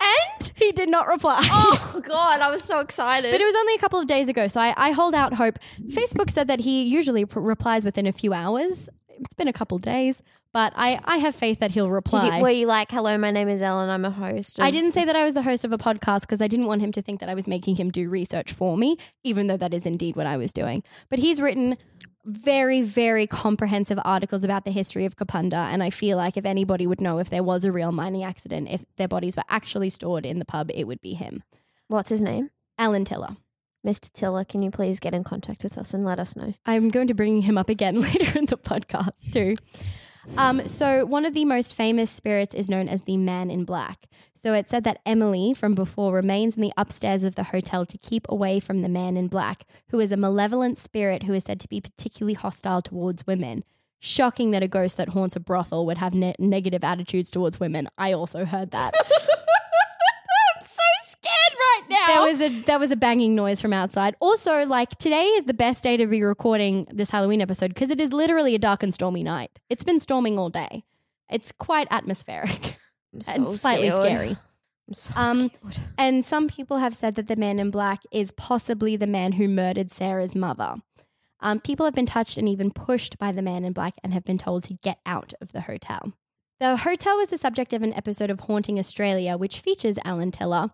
[0.00, 1.40] and he did not reply.
[1.50, 3.30] Oh god, I was so excited.
[3.30, 5.58] But it was only a couple of days ago, so I, I hold out hope.
[5.88, 8.88] Facebook said that he usually pr- replies within a few hours.
[9.24, 12.36] It's been a couple days, but I, I have faith that he'll reply.
[12.36, 13.88] you, were you like, "Hello, my name is Ellen.
[13.88, 16.42] I'm a host." I didn't say that I was the host of a podcast because
[16.42, 18.96] I didn't want him to think that I was making him do research for me,
[19.24, 20.82] even though that is indeed what I was doing.
[21.08, 21.76] But he's written
[22.24, 25.54] very, very comprehensive articles about the history of Kapunda.
[25.54, 28.68] And I feel like if anybody would know if there was a real mining accident,
[28.70, 31.42] if their bodies were actually stored in the pub, it would be him.
[31.88, 32.50] What's his name?
[32.78, 33.36] Alan Tiller.
[33.84, 34.12] Mr.
[34.12, 36.54] Tiller, can you please get in contact with us and let us know?
[36.64, 39.56] I'm going to bring him up again later in the podcast too.
[40.36, 44.06] Um, so one of the most famous spirits is known as the Man in Black.
[44.42, 47.98] So it said that Emily from before remains in the upstairs of the hotel to
[47.98, 51.60] keep away from the Man in Black, who is a malevolent spirit who is said
[51.60, 53.62] to be particularly hostile towards women.
[54.00, 57.88] Shocking that a ghost that haunts a brothel would have ne- negative attitudes towards women.
[57.96, 58.94] I also heard that.
[61.90, 62.06] I'm so scared right now.
[62.06, 64.14] There was a that was a banging noise from outside.
[64.20, 68.00] Also, like today is the best day to be recording this Halloween episode because it
[68.00, 69.58] is literally a dark and stormy night.
[69.68, 70.84] It's been storming all day.
[71.30, 72.76] It's quite atmospheric
[73.14, 74.04] I'm so and slightly scared.
[74.04, 74.36] scary.
[74.88, 75.50] I'm so Um.
[75.96, 79.48] And some people have said that the man in black is possibly the man who
[79.48, 80.76] murdered Sarah's mother.
[81.40, 84.24] Um, people have been touched and even pushed by the man in black and have
[84.24, 86.12] been told to get out of the hotel.
[86.60, 90.70] The hotel was the subject of an episode of Haunting Australia, which features Alan Tiller.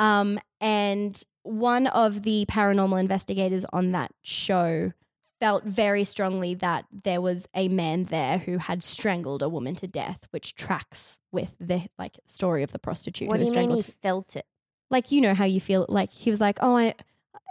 [0.00, 4.92] Um, and one of the paranormal investigators on that show
[5.38, 9.86] felt very strongly that there was a man there who had strangled a woman to
[9.86, 13.68] death, which tracks with the like story of the prostitute What who do was you
[13.68, 14.46] mean he strangled felt it?
[14.90, 16.92] like you know how you feel like he was like oh i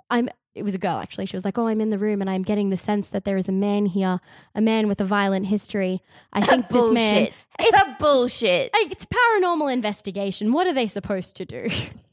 [0.10, 2.30] i'm it was a girl actually she was like oh i'm in the room and
[2.30, 4.20] i'm getting the sense that there is a man here
[4.54, 6.02] a man with a violent history
[6.34, 7.34] i think this man bullshit.
[7.60, 8.72] It's a bullshit.
[8.76, 11.70] It's paranormal investigation what are they supposed to do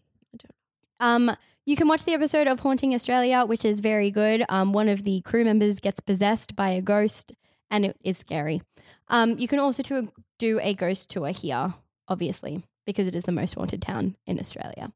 [1.00, 1.34] um
[1.64, 5.04] you can watch the episode of haunting australia which is very good um one of
[5.04, 7.32] the crew members gets possessed by a ghost
[7.70, 8.62] and it is scary
[9.08, 11.74] um you can also do, do a ghost tour here
[12.08, 14.92] obviously because it is the most haunted town in australia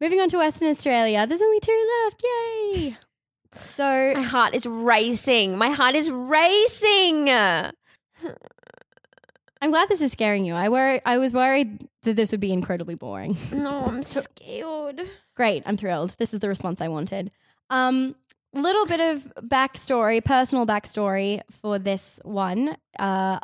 [0.00, 1.26] Moving on to Western Australia.
[1.26, 2.22] There's only two left.
[2.24, 2.96] Yay.
[3.64, 5.58] So My heart is racing.
[5.58, 7.26] My heart is racing.
[9.62, 10.54] I'm glad this is scaring you.
[10.54, 13.36] I worry I was worried that this would be incredibly boring.
[13.52, 15.02] No, I'm scared.
[15.36, 15.62] Great.
[15.66, 16.16] I'm thrilled.
[16.18, 17.30] This is the response I wanted.
[17.68, 18.14] Um
[18.52, 22.76] little bit of backstory, personal backstory for this one.
[22.98, 23.38] Uh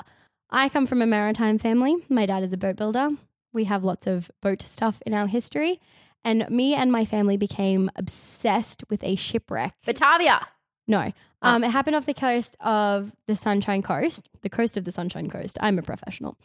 [0.50, 1.96] I come from a maritime family.
[2.08, 3.10] My dad is a boat builder.
[3.52, 5.80] We have lots of boat stuff in our history.
[6.24, 10.46] And me and my family became obsessed with a shipwreck Batavia.
[10.88, 11.12] No.
[11.43, 15.28] Um, It happened off the coast of the Sunshine Coast, the coast of the Sunshine
[15.28, 15.59] Coast.
[15.61, 16.37] I'm a professional.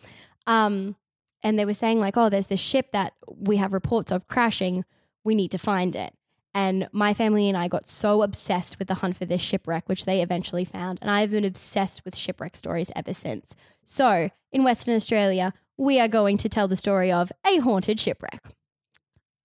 [0.47, 0.95] Um,
[1.43, 4.85] and they were saying, like, oh, there's this ship that we have reports of crashing.
[5.23, 6.13] We need to find it.
[6.53, 10.05] And my family and I got so obsessed with the hunt for this shipwreck, which
[10.05, 10.99] they eventually found.
[11.01, 13.55] And I've been obsessed with shipwreck stories ever since.
[13.85, 18.49] So in Western Australia, we are going to tell the story of a haunted shipwreck.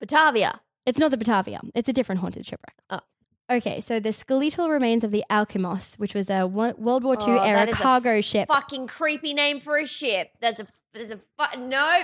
[0.01, 0.61] Batavia.
[0.85, 1.61] It's not the Batavia.
[1.75, 2.75] It's a different haunted shipwreck.
[2.91, 3.01] Oh.
[3.49, 7.35] Okay, so the skeletal remains of the Alkimos, which was a wo- World War II
[7.35, 10.31] Oh, era that is a cargo ship, Fucking creepy name for a ship.
[10.41, 10.67] That's a.
[10.93, 11.19] That's a.
[11.19, 12.03] Fu- no.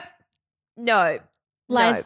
[0.76, 1.18] No.
[1.68, 2.04] lies,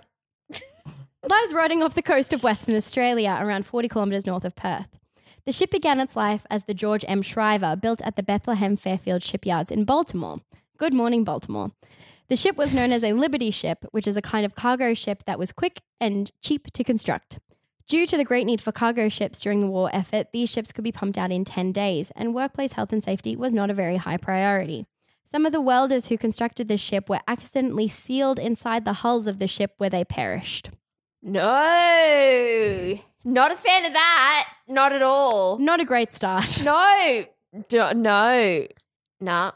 [0.51, 4.89] lies rotting off the coast of Western Australia, around 40 kilometres north of Perth.
[5.45, 7.23] The ship began its life as the George M.
[7.23, 10.39] Shriver, built at the Bethlehem Fairfield shipyards in Baltimore.
[10.79, 11.73] Good morning, Baltimore.
[12.29, 15.23] The ship was known as a Liberty ship, which is a kind of cargo ship
[15.27, 17.39] that was quick and cheap to construct.
[17.89, 20.83] Due to the great need for cargo ships during the war effort, these ships could
[20.83, 23.97] be pumped out in 10 days, and workplace health and safety was not a very
[23.97, 24.87] high priority.
[25.31, 29.39] Some of the welders who constructed the ship were accidentally sealed inside the hulls of
[29.39, 30.71] the ship where they perished.
[31.23, 32.99] No.
[33.25, 34.49] Not a fan of that.
[34.67, 35.59] Not at all.
[35.59, 36.63] Not a great start.
[36.65, 37.25] No.
[37.69, 38.67] D- no.
[39.21, 39.53] Nah.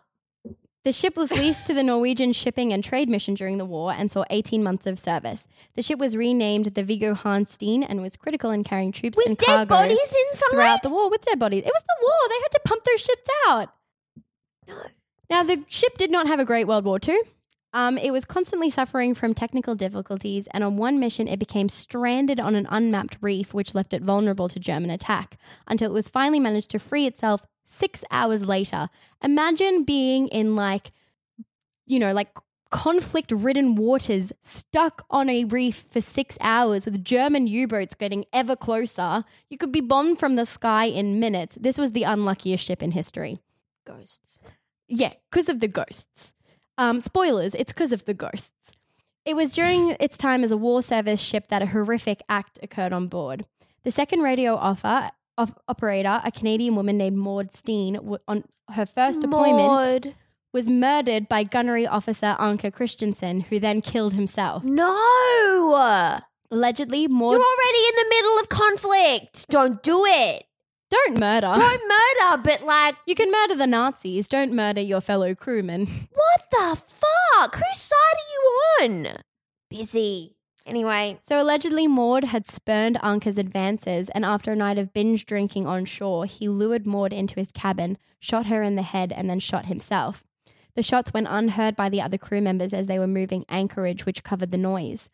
[0.83, 4.11] The ship was leased to the Norwegian Shipping and Trade Mission during the war and
[4.11, 5.47] saw 18 months of service.
[5.75, 9.37] The ship was renamed the Viggo Hansteen and was critical in carrying troops With and
[9.37, 10.47] dead cargo bodies inside?
[10.51, 11.65] throughout the war with dead bodies.
[11.67, 12.29] It was the war.
[12.31, 13.69] They had to pump those ships out.
[15.29, 17.19] Now, the ship did not have a great World War II.
[17.73, 22.41] Um, it was constantly suffering from technical difficulties, and on one mission, it became stranded
[22.41, 25.37] on an unmapped reef, which left it vulnerable to German attack
[25.69, 28.89] until it was finally managed to free itself six hours later.
[29.23, 30.93] Imagine being in, like,
[31.87, 32.37] you know, like
[32.71, 38.25] conflict ridden waters, stuck on a reef for six hours with German U boats getting
[38.33, 39.25] ever closer.
[39.49, 41.57] You could be bombed from the sky in minutes.
[41.61, 43.41] This was the unluckiest ship in history.
[43.85, 44.39] Ghosts.
[44.89, 46.35] Yeah, because of the ghosts.
[46.79, 48.53] Um, spoilers, it's because of the ghosts.
[49.25, 52.93] It was during its time as a war service ship that a horrific act occurred
[52.93, 53.45] on board.
[53.83, 55.11] The second radio offer,
[55.41, 60.15] op- operator, a Canadian woman named Maud Steen, w- on her first deployment, Maud.
[60.53, 64.63] was murdered by gunnery officer Anka Christensen, who then killed himself.
[64.65, 66.21] No.
[66.51, 69.49] Allegedly, Maud You're already in the middle of conflict.
[69.51, 70.45] Don't do it.
[70.91, 71.53] Don't murder.
[71.55, 74.29] Don't murder, but like, You can murder the Nazis.
[74.29, 75.87] Don't murder your fellow crewmen.
[76.13, 77.55] what the fuck?
[77.55, 79.07] Whose side are you on?
[79.69, 80.37] Busy.
[80.67, 85.67] Anyway, So allegedly, Maud had spurned Anka's advances, and after a night of binge drinking
[85.67, 89.39] on shore, he lured Maud into his cabin, shot her in the head, and then
[89.39, 90.23] shot himself.
[90.77, 94.23] The shots went unheard by the other crew members as they were moving anchorage, which
[94.23, 95.11] covered the noise.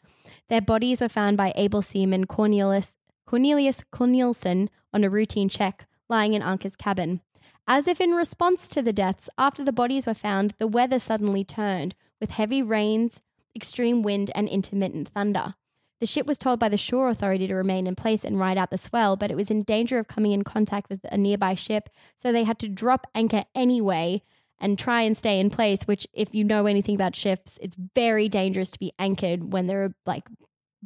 [0.49, 6.35] Their bodies were found by able seaman Cornelius, Cornelius Cornelison on a routine check, lying
[6.35, 7.21] in Anka's cabin.
[7.67, 11.43] As if in response to the deaths, after the bodies were found, the weather suddenly
[11.43, 13.21] turned, with heavy rains,
[13.57, 15.55] extreme wind, and intermittent thunder.
[15.99, 18.71] The ship was told by the shore authority to remain in place and ride out
[18.71, 21.89] the swell, but it was in danger of coming in contact with a nearby ship,
[22.19, 24.23] so they had to drop anchor anyway
[24.61, 25.85] and try and stay in place.
[25.85, 29.85] Which, if you know anything about ships, it's very dangerous to be anchored when there
[29.85, 30.29] are like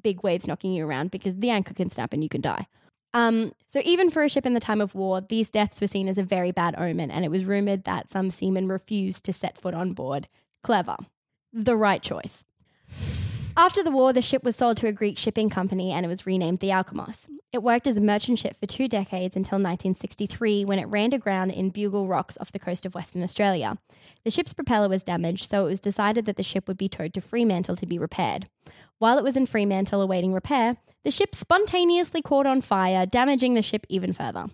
[0.00, 2.66] big waves knocking you around because the anchor can snap and you can die.
[3.12, 6.08] Um, so even for a ship in the time of war, these deaths were seen
[6.08, 9.58] as a very bad omen, and it was rumored that some seamen refused to set
[9.58, 10.28] foot on board.
[10.62, 10.96] Clever.
[11.52, 12.44] The right choice.
[13.56, 16.24] After the war, the ship was sold to a Greek shipping company and it was
[16.24, 17.26] renamed the Alkimos.
[17.52, 21.50] It worked as a merchant ship for two decades until 1963 when it ran aground
[21.50, 23.76] in Bugle Rocks off the coast of Western Australia.
[24.24, 27.12] The ship's propeller was damaged, so it was decided that the ship would be towed
[27.14, 28.48] to Fremantle to be repaired.
[28.98, 33.62] While it was in Fremantle awaiting repair, the ship spontaneously caught on fire, damaging the
[33.62, 34.46] ship even further.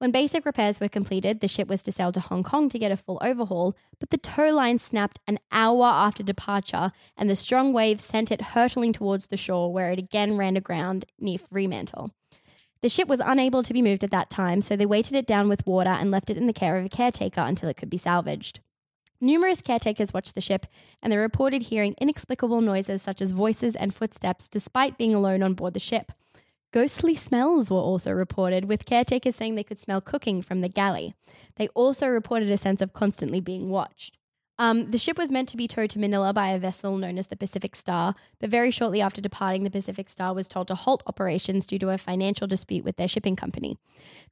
[0.00, 2.90] When basic repairs were completed, the ship was to sail to Hong Kong to get
[2.90, 7.74] a full overhaul, but the tow line snapped an hour after departure, and the strong
[7.74, 12.14] waves sent it hurtling towards the shore, where it again ran aground near Fremantle.
[12.80, 15.50] The ship was unable to be moved at that time, so they weighted it down
[15.50, 17.98] with water and left it in the care of a caretaker until it could be
[17.98, 18.60] salvaged.
[19.20, 20.64] Numerous caretakers watched the ship,
[21.02, 25.52] and they reported hearing inexplicable noises such as voices and footsteps despite being alone on
[25.52, 26.12] board the ship.
[26.72, 31.14] Ghostly smells were also reported, with caretakers saying they could smell cooking from the galley.
[31.56, 34.16] They also reported a sense of constantly being watched.
[34.60, 37.28] Um, the ship was meant to be towed to Manila by a vessel known as
[37.28, 41.02] the Pacific Star, but very shortly after departing, the Pacific Star was told to halt
[41.06, 43.78] operations due to a financial dispute with their shipping company.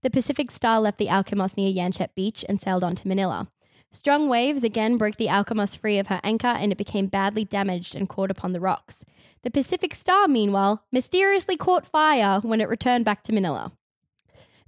[0.03, 3.49] The Pacific Star left the Alkimos near Yanchep Beach and sailed on to Manila.
[3.91, 7.95] Strong waves again broke the Alkimos free of her anchor and it became badly damaged
[7.95, 9.03] and caught upon the rocks.
[9.43, 13.73] The Pacific Star, meanwhile, mysteriously caught fire when it returned back to Manila.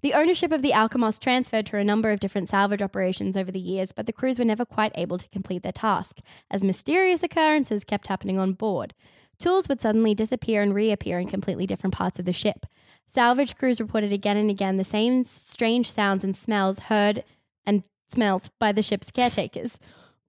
[0.03, 3.61] The ownership of the Alkimos transferred to a number of different salvage operations over the
[3.61, 7.85] years, but the crews were never quite able to complete their task, as mysterious occurrences
[7.85, 8.95] kept happening on board.
[9.39, 12.65] Tools would suddenly disappear and reappear in completely different parts of the ship.
[13.07, 17.23] Salvage crews reported again and again the same strange sounds and smells heard
[17.67, 19.79] and smelt by the ship's caretakers.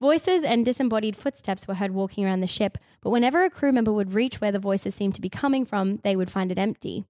[0.00, 3.92] Voices and disembodied footsteps were heard walking around the ship, but whenever a crew member
[3.92, 7.04] would reach where the voices seemed to be coming from, they would find it empty.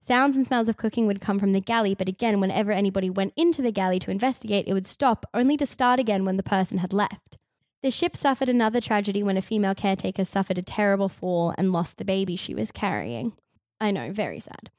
[0.00, 3.32] Sounds and smells of cooking would come from the galley, but again, whenever anybody went
[3.36, 6.78] into the galley to investigate, it would stop, only to start again when the person
[6.78, 7.38] had left.
[7.82, 11.98] The ship suffered another tragedy when a female caretaker suffered a terrible fall and lost
[11.98, 13.34] the baby she was carrying.
[13.80, 14.70] I know, very sad.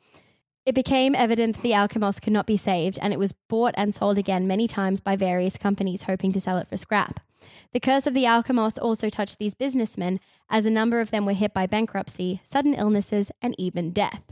[0.65, 4.17] It became evident the Alkimos could not be saved, and it was bought and sold
[4.17, 7.19] again many times by various companies hoping to sell it for scrap.
[7.73, 11.33] The curse of the Alkimos also touched these businessmen, as a number of them were
[11.33, 14.23] hit by bankruptcy, sudden illnesses, and even death.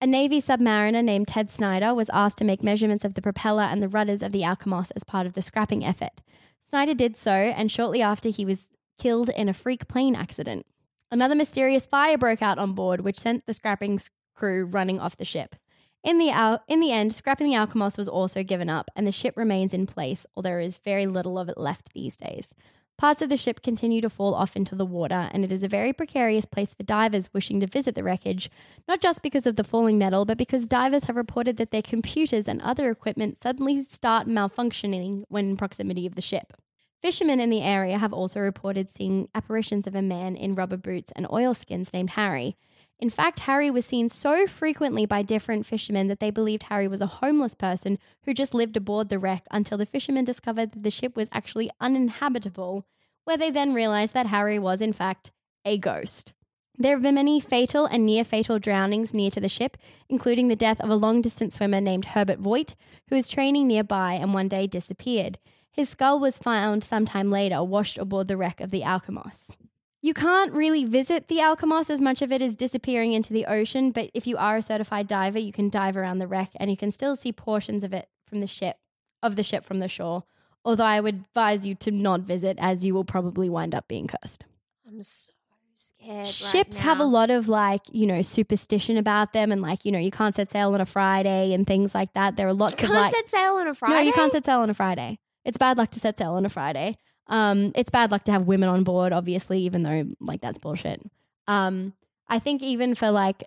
[0.00, 3.82] A Navy submariner named Ted Snyder was asked to make measurements of the propeller and
[3.82, 6.20] the rudders of the Alkimos as part of the scrapping effort.
[6.68, 8.66] Snyder did so, and shortly after, he was
[8.98, 10.64] killed in a freak plane accident.
[11.10, 13.98] Another mysterious fire broke out on board, which sent the scrapping
[14.34, 15.56] crew running off the ship.
[16.02, 19.36] In the, in the end, scrapping the Alkimos was also given up, and the ship
[19.36, 22.52] remains in place, although there is very little of it left these days.
[22.98, 25.68] Parts of the ship continue to fall off into the water, and it is a
[25.68, 28.50] very precarious place for divers wishing to visit the wreckage,
[28.86, 32.46] not just because of the falling metal, but because divers have reported that their computers
[32.46, 36.52] and other equipment suddenly start malfunctioning when in proximity of the ship.
[37.00, 41.12] Fishermen in the area have also reported seeing apparitions of a man in rubber boots
[41.16, 42.56] and oilskins named Harry.
[43.02, 47.00] In fact, Harry was seen so frequently by different fishermen that they believed Harry was
[47.00, 50.90] a homeless person who just lived aboard the wreck until the fishermen discovered that the
[50.90, 52.86] ship was actually uninhabitable,
[53.24, 55.32] where they then realized that Harry was, in fact,
[55.64, 56.32] a ghost.
[56.78, 59.76] There have been many fatal and near fatal drownings near to the ship,
[60.08, 62.76] including the death of a long distance swimmer named Herbert Voigt,
[63.08, 65.40] who was training nearby and one day disappeared.
[65.72, 69.56] His skull was found sometime later, washed aboard the wreck of the Alkimos.
[70.04, 73.92] You can't really visit the Alkimos as much of it is disappearing into the ocean,
[73.92, 76.76] but if you are a certified diver, you can dive around the wreck and you
[76.76, 78.78] can still see portions of it from the ship,
[79.22, 80.24] of the ship from the shore.
[80.64, 84.08] Although I would advise you to not visit as you will probably wind up being
[84.08, 84.44] cursed.
[84.86, 85.32] I'm so
[85.74, 86.26] scared.
[86.26, 89.90] ships right have a lot of like you know superstition about them and like you
[89.92, 92.72] know you can't set sail on a friday and things like that there are lots
[92.74, 93.94] You of You can't like set sail on a Friday.
[93.94, 96.44] no you can't set sail on a friday it's bad luck to set sail on
[96.44, 96.98] a friday
[97.28, 101.00] um it's bad luck to have women on board obviously even though like that's bullshit.
[101.46, 101.94] Um
[102.28, 103.44] i think even for like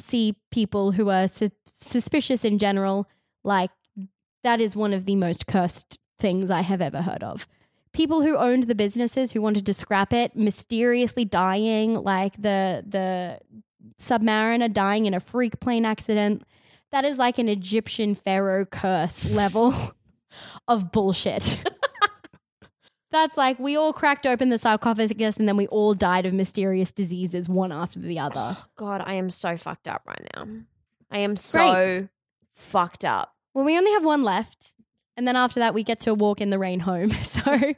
[0.00, 3.08] see people who are su- suspicious in general
[3.44, 3.70] like
[4.42, 7.46] that is one of the most cursed things i have ever heard of.
[7.92, 13.38] People who owned the businesses who wanted to scrap it mysteriously dying like the the
[14.00, 16.42] submariner dying in a freak plane accident
[16.92, 19.74] that is like an egyptian pharaoh curse level
[20.68, 21.58] of bullshit
[23.12, 26.92] that's like we all cracked open the sarcophagus and then we all died of mysterious
[26.92, 30.46] diseases one after the other God, I am so fucked up right now.
[31.10, 32.08] I am so
[32.54, 33.34] fucked up.
[33.54, 34.72] well we only have one left
[35.16, 37.74] and then after that we get to walk in the rain home so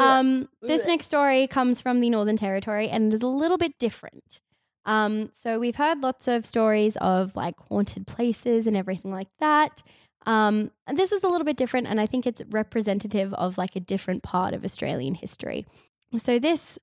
[0.00, 3.78] Um, this next story comes from the Northern Territory and it is a little bit
[3.78, 4.40] different.
[4.86, 9.82] Um, so we've heard lots of stories of like haunted places and everything like that.
[10.26, 13.80] Um, this is a little bit different, and I think it's representative of like a
[13.80, 15.66] different part of Australian history.
[16.16, 16.78] So this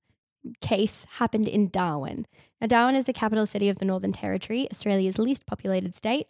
[0.62, 2.26] case happened in Darwin.
[2.60, 6.28] Now, Darwin is the capital city of the Northern Territory, Australia's least populated state.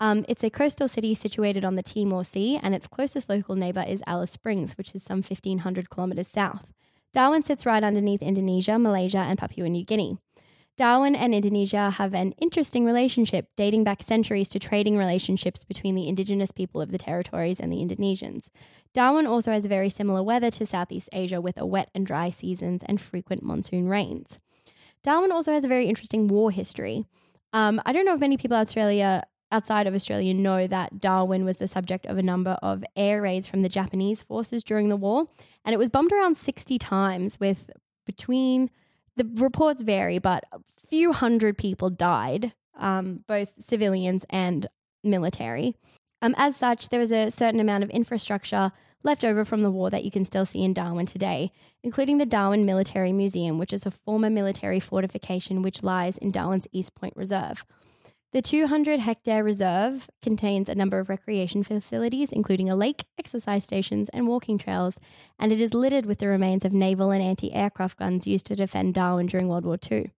[0.00, 3.84] Um, it's a coastal city situated on the Timor Sea, and its closest local neighbour
[3.86, 6.66] is Alice Springs, which is some 1,500 kilometres south.
[7.12, 10.18] Darwin sits right underneath Indonesia, Malaysia, and Papua New Guinea.
[10.78, 16.06] Darwin and Indonesia have an interesting relationship dating back centuries to trading relationships between the
[16.06, 18.48] indigenous people of the territories and the Indonesians.
[18.94, 22.82] Darwin also has very similar weather to Southeast Asia with a wet and dry seasons
[22.86, 24.38] and frequent monsoon rains.
[25.02, 27.04] Darwin also has a very interesting war history.
[27.52, 31.56] Um, I don't know if many people Australia outside of Australia know that Darwin was
[31.56, 35.26] the subject of a number of air raids from the Japanese forces during the war,
[35.64, 37.68] and it was bombed around 60 times with
[38.06, 38.70] between
[39.18, 44.66] the reports vary, but a few hundred people died, um, both civilians and
[45.04, 45.74] military.
[46.22, 48.72] Um, as such, there was a certain amount of infrastructure
[49.04, 51.52] left over from the war that you can still see in Darwin today,
[51.82, 56.66] including the Darwin Military Museum, which is a former military fortification which lies in Darwin's
[56.72, 57.64] East Point Reserve.
[58.32, 64.10] The 200 hectare reserve contains a number of recreation facilities, including a lake, exercise stations,
[64.10, 64.98] and walking trails,
[65.38, 68.56] and it is littered with the remains of naval and anti aircraft guns used to
[68.56, 70.10] defend Darwin during World War II.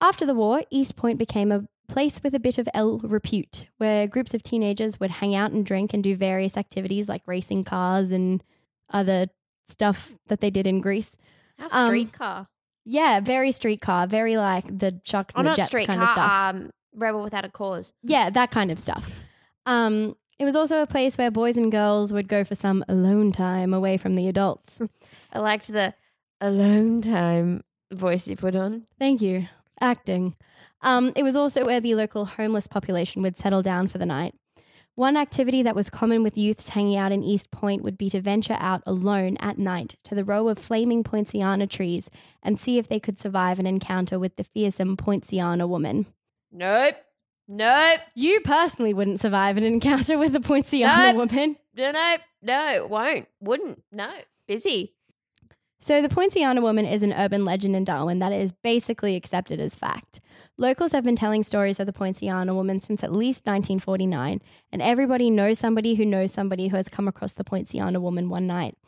[0.00, 4.06] After the war, East Point became a place with a bit of ill repute, where
[4.06, 8.12] groups of teenagers would hang out and drink and do various activities like racing cars
[8.12, 8.44] and
[8.92, 9.26] other
[9.66, 11.16] stuff that they did in Grease.
[11.58, 12.46] How Um, streetcar?
[12.84, 16.30] Yeah, very streetcar, very like the Chucks Oh, and the not Jets kind of stuff.
[16.54, 17.92] Um, rebel without a cause.
[18.02, 19.26] Yeah, that kind of stuff.
[19.66, 23.32] Um, it was also a place where boys and girls would go for some alone
[23.32, 24.78] time away from the adults.
[25.32, 25.94] I liked the
[26.40, 28.84] alone time voice you put on.
[28.98, 29.48] Thank you.
[29.80, 30.34] Acting.
[30.82, 34.34] Um, it was also where the local homeless population would settle down for the night.
[34.96, 38.20] One activity that was common with youths hanging out in East Point would be to
[38.20, 42.10] venture out alone at night to the row of flaming poinciana trees
[42.44, 46.06] and see if they could survive an encounter with the fearsome poinciana woman.
[46.54, 46.94] Nope.
[47.48, 48.00] Nope.
[48.14, 51.28] You personally wouldn't survive an encounter with a poinciana Nope.
[51.28, 51.56] woman.
[51.76, 53.26] No, no, no, won't.
[53.40, 53.82] Wouldn't.
[53.92, 54.08] No.
[54.46, 54.94] Busy.
[55.80, 59.74] So, the Poinciana woman is an urban legend in Darwin that is basically accepted as
[59.74, 60.22] fact.
[60.56, 64.40] Locals have been telling stories of the Poinciana woman since at least 1949,
[64.72, 68.46] and everybody knows somebody who knows somebody who has come across the Poinciana woman one
[68.46, 68.78] night.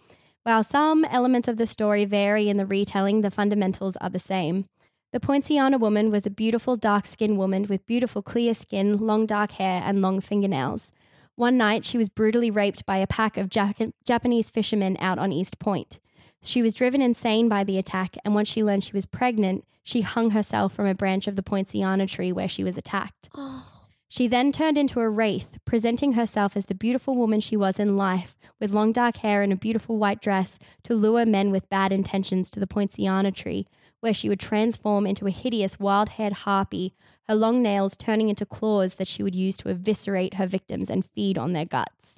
[0.45, 4.64] While some elements of the story vary in the retelling, the fundamentals are the same.
[5.12, 9.52] The Poinciana woman was a beautiful dark skinned woman with beautiful clear skin, long dark
[9.52, 10.92] hair, and long fingernails.
[11.36, 15.32] One night, she was brutally raped by a pack of Jap- Japanese fishermen out on
[15.32, 16.00] East Point.
[16.42, 20.00] She was driven insane by the attack, and once she learned she was pregnant, she
[20.00, 23.28] hung herself from a branch of the Poinciana tree where she was attacked.
[23.38, 23.64] Oh.
[24.09, 27.96] She then turned into a wraith, presenting herself as the beautiful woman she was in
[27.96, 31.92] life, with long dark hair and a beautiful white dress, to lure men with bad
[31.92, 33.66] intentions to the Poinciana tree,
[34.01, 36.95] where she would transform into a hideous wild haired harpy,
[37.29, 41.04] her long nails turning into claws that she would use to eviscerate her victims and
[41.04, 42.16] feed on their guts.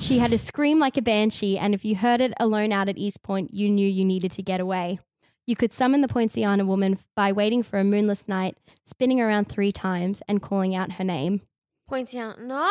[0.00, 2.98] She had to scream like a banshee, and if you heard it alone out at
[2.98, 5.00] East Point, you knew you needed to get away.
[5.46, 9.72] You could summon the Poinciana woman by waiting for a moonless night, spinning around three
[9.72, 11.40] times, and calling out her name.
[11.88, 12.36] Poinciana.
[12.38, 12.70] No,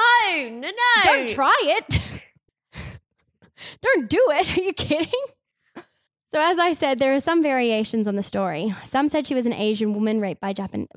[0.52, 1.04] no, no.
[1.04, 2.00] Don't try it.
[3.82, 4.56] Don't do it.
[4.56, 5.12] Are you kidding?
[6.30, 8.76] So, as I said, there are some variations on the story.
[8.84, 10.90] Some said she was an Asian woman raped by Japan-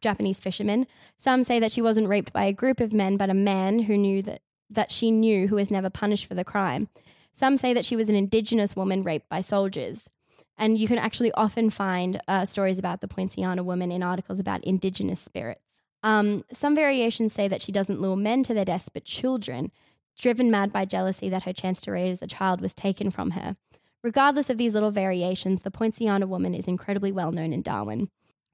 [0.00, 0.86] Japanese fishermen.
[1.18, 3.98] Some say that she wasn't raped by a group of men, but a man who
[3.98, 4.40] knew that,
[4.70, 6.88] that she knew who was never punished for the crime.
[7.34, 10.08] Some say that she was an indigenous woman raped by soldiers.
[10.56, 14.64] And you can actually often find uh, stories about the Poinciana woman in articles about
[14.64, 15.82] indigenous spirits.
[16.02, 19.70] Um, some variations say that she doesn't lure men to their deaths, but children,
[20.18, 23.56] driven mad by jealousy that her chance to raise a child was taken from her.
[24.02, 28.08] Regardless of these little variations, the Poinciana woman is incredibly well known in Darwin.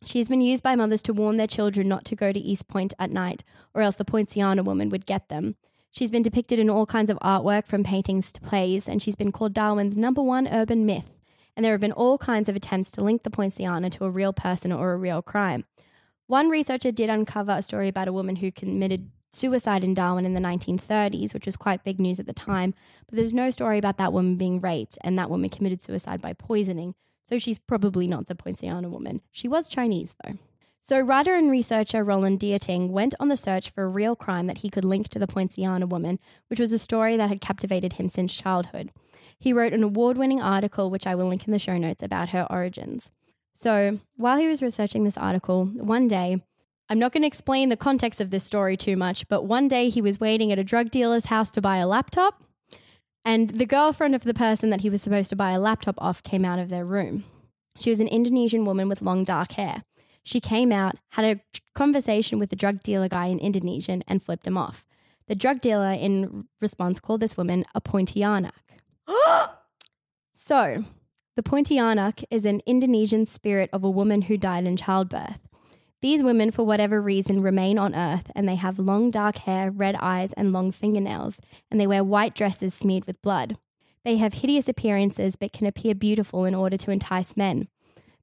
[0.05, 2.67] She has been used by mothers to warn their children not to go to East
[2.69, 3.45] Point at night,
[3.75, 5.57] or else the Poinciana woman would get them.
[5.91, 9.33] She's been depicted in all kinds of artwork, from paintings to plays, and she's been
[9.33, 11.11] called Darwin's number one urban myth.
[11.57, 14.33] And there have been all kinds of attempts to link the Poinciana to a real
[14.33, 15.65] person or a real crime.
[16.27, 20.35] One researcher did uncover a story about a woman who committed suicide in Darwin in
[20.35, 22.75] the 1930s, which was quite big news at the time,
[23.07, 26.33] but there's no story about that woman being raped, and that woman committed suicide by
[26.33, 26.95] poisoning.
[27.25, 29.21] So she's probably not the Poinciana woman.
[29.33, 30.35] She was Chinese, though.
[30.87, 34.59] So, writer and researcher Roland Dieting went on the search for a real crime that
[34.59, 38.07] he could link to the Poinciana woman, which was a story that had captivated him
[38.07, 38.93] since childhood.
[39.39, 42.29] He wrote an award winning article, which I will link in the show notes, about
[42.31, 43.11] her origins.
[43.55, 46.43] So, while he was researching this article, one day,
[46.89, 49.89] I'm not going to explain the context of this story too much, but one day
[49.89, 52.43] he was waiting at a drug dealer's house to buy a laptop,
[53.25, 56.23] and the girlfriend of the person that he was supposed to buy a laptop off
[56.23, 57.25] came out of their room.
[57.79, 59.85] She was an Indonesian woman with long dark hair.
[60.23, 61.41] She came out, had a
[61.75, 64.85] conversation with the drug dealer guy in Indonesian, and flipped him off.
[65.27, 68.53] The drug dealer, in response, called this woman a Pontianak.
[70.33, 70.85] so,
[71.35, 75.41] the Pontianak is an Indonesian spirit of a woman who died in childbirth.
[76.05, 79.97] These women, for whatever reason, remain on Earth and they have long dark hair, red
[79.99, 81.41] eyes, and long fingernails,
[81.71, 83.57] and they wear white dresses smeared with blood.
[84.05, 87.69] They have hideous appearances but can appear beautiful in order to entice men.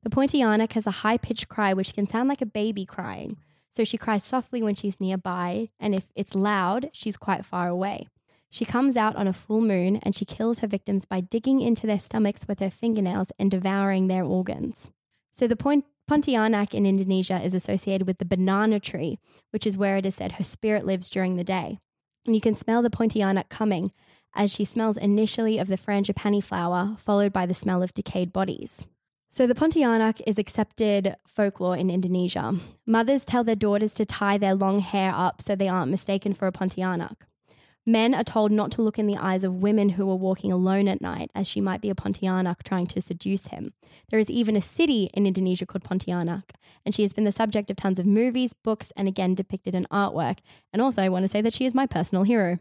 [0.04, 3.38] The Pontianak has a high pitched cry which can sound like a baby crying.
[3.72, 8.06] So she cries softly when she's nearby, and if it's loud, she's quite far away.
[8.52, 11.88] She comes out on a full moon and she kills her victims by digging into
[11.88, 14.92] their stomachs with her fingernails and devouring their organs.
[15.34, 19.18] So the point Pontianak in Indonesia is associated with the banana tree,
[19.52, 21.80] which is where it is said her spirit lives during the day.
[22.26, 23.94] And you can smell the Pontianak coming
[24.36, 28.84] as she smells initially of the frangipani flower, followed by the smell of decayed bodies.
[29.30, 32.56] So the Pontianak is accepted folklore in Indonesia.
[32.86, 36.46] Mothers tell their daughters to tie their long hair up so they aren't mistaken for
[36.46, 37.22] a Pontianak.
[37.92, 40.88] Men are told not to look in the eyes of women who are walking alone
[40.88, 43.74] at night, as she might be a Pontianak trying to seduce him.
[44.10, 46.52] There is even a city in Indonesia called Pontianak,
[46.86, 49.88] and she has been the subject of tons of movies, books, and again depicted in
[49.92, 50.38] artwork.
[50.72, 52.60] And also, I want to say that she is my personal hero.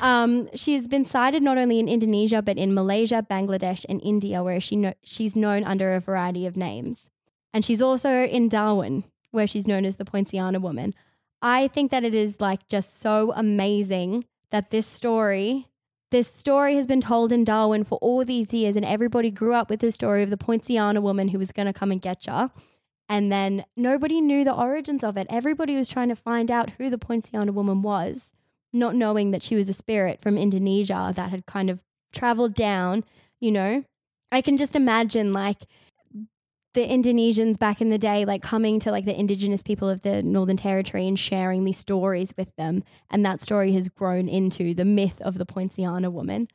[0.00, 4.42] Um, she has been sighted not only in Indonesia, but in Malaysia, Bangladesh, and India,
[4.42, 7.08] where she she's known under a variety of names.
[7.54, 10.92] And she's also in Darwin, where she's known as the Poinciana woman.
[11.40, 15.68] I think that it is like just so amazing that this story,
[16.10, 19.70] this story has been told in Darwin for all these years, and everybody grew up
[19.70, 22.50] with the story of the Poinciana woman who was going to come and get you.
[23.08, 25.26] And then nobody knew the origins of it.
[25.28, 28.30] Everybody was trying to find out who the Poinciana woman was,
[28.72, 31.80] not knowing that she was a spirit from Indonesia that had kind of
[32.12, 33.04] traveled down,
[33.40, 33.84] you know.
[34.32, 35.64] I can just imagine like
[36.72, 40.22] the Indonesians back in the day, like coming to like the indigenous people of the
[40.22, 42.84] Northern Territory and sharing these stories with them.
[43.10, 46.48] And that story has grown into the myth of the Poinciana woman.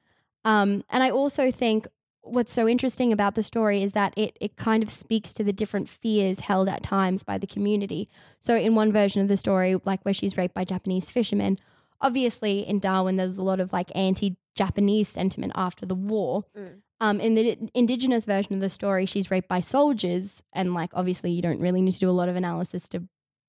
[0.45, 1.87] Um, and I also think
[2.21, 5.53] what's so interesting about the story is that it, it kind of speaks to the
[5.53, 8.09] different fears held at times by the community.
[8.39, 11.57] So, in one version of the story, like where she's raped by Japanese fishermen,
[12.01, 16.45] obviously in Darwin, there's a lot of like anti Japanese sentiment after the war.
[16.57, 16.81] Mm.
[17.01, 21.31] Um, in the indigenous version of the story, she's raped by soldiers, and like obviously,
[21.31, 23.03] you don't really need to do a lot of analysis to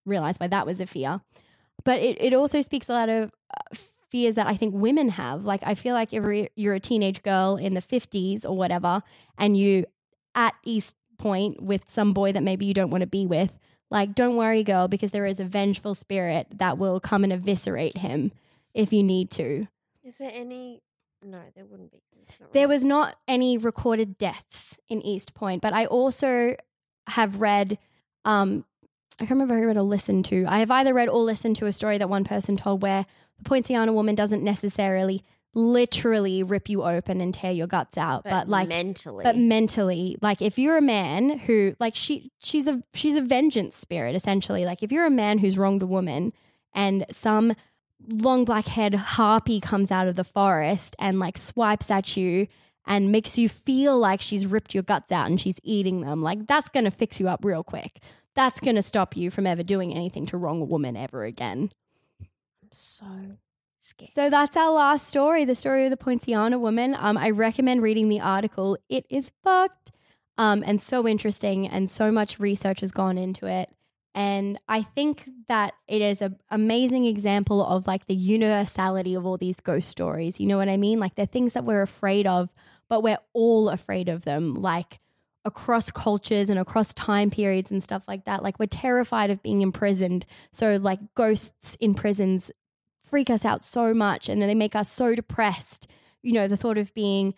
[0.04, 1.20] realize why that was a fear.
[1.84, 3.76] But it, it also speaks a lot of uh,
[4.10, 5.44] fears that I think women have.
[5.44, 9.02] Like, I feel like if you're a teenage girl in the 50s or whatever,
[9.38, 9.84] and you
[10.34, 13.58] at East Point with some boy that maybe you don't want to be with,
[13.90, 17.98] like, don't worry, girl, because there is a vengeful spirit that will come and eviscerate
[17.98, 18.32] him
[18.74, 19.68] if you need to.
[20.04, 20.82] Is there any?
[21.22, 21.98] No, there wouldn't be.
[22.52, 26.56] There was not any recorded deaths in East Point, but I also
[27.08, 27.78] have read.
[28.24, 28.64] Um,
[29.18, 30.44] I can't remember I read or listened to.
[30.46, 33.06] I have either read or listened to a story that one person told where
[33.38, 35.22] the Poinciana woman doesn't necessarily
[35.54, 39.22] literally rip you open and tear your guts out, but, like mentally.
[39.24, 43.74] but mentally like if you're a man who like she she's a she's a vengeance
[43.74, 46.34] spirit essentially like if you're a man who's wronged a woman
[46.74, 47.54] and some
[48.08, 52.46] long black head harpy comes out of the forest and like swipes at you
[52.86, 56.46] and makes you feel like she's ripped your guts out and she's eating them like
[56.46, 58.00] that's going to fix you up real quick
[58.34, 61.70] that's going to stop you from ever doing anything to wrong a woman ever again
[62.62, 63.06] I'm so
[63.78, 64.10] scared.
[64.14, 66.96] so that's our last story, the story of the Poinciana woman.
[66.98, 68.76] Um, I recommend reading the article.
[68.88, 69.92] It is fucked.
[70.38, 73.70] um, and so interesting, and so much research has gone into it.
[74.16, 79.36] And I think that it is an amazing example of like the universality of all
[79.36, 80.40] these ghost stories.
[80.40, 80.98] You know what I mean?
[80.98, 82.48] Like they're things that we're afraid of,
[82.88, 84.54] but we're all afraid of them.
[84.54, 85.00] Like
[85.44, 88.42] across cultures and across time periods and stuff like that.
[88.42, 90.24] Like we're terrified of being imprisoned.
[90.50, 92.50] So like ghosts in prisons
[92.98, 95.86] freak us out so much and then they make us so depressed.
[96.22, 97.34] You know, the thought of being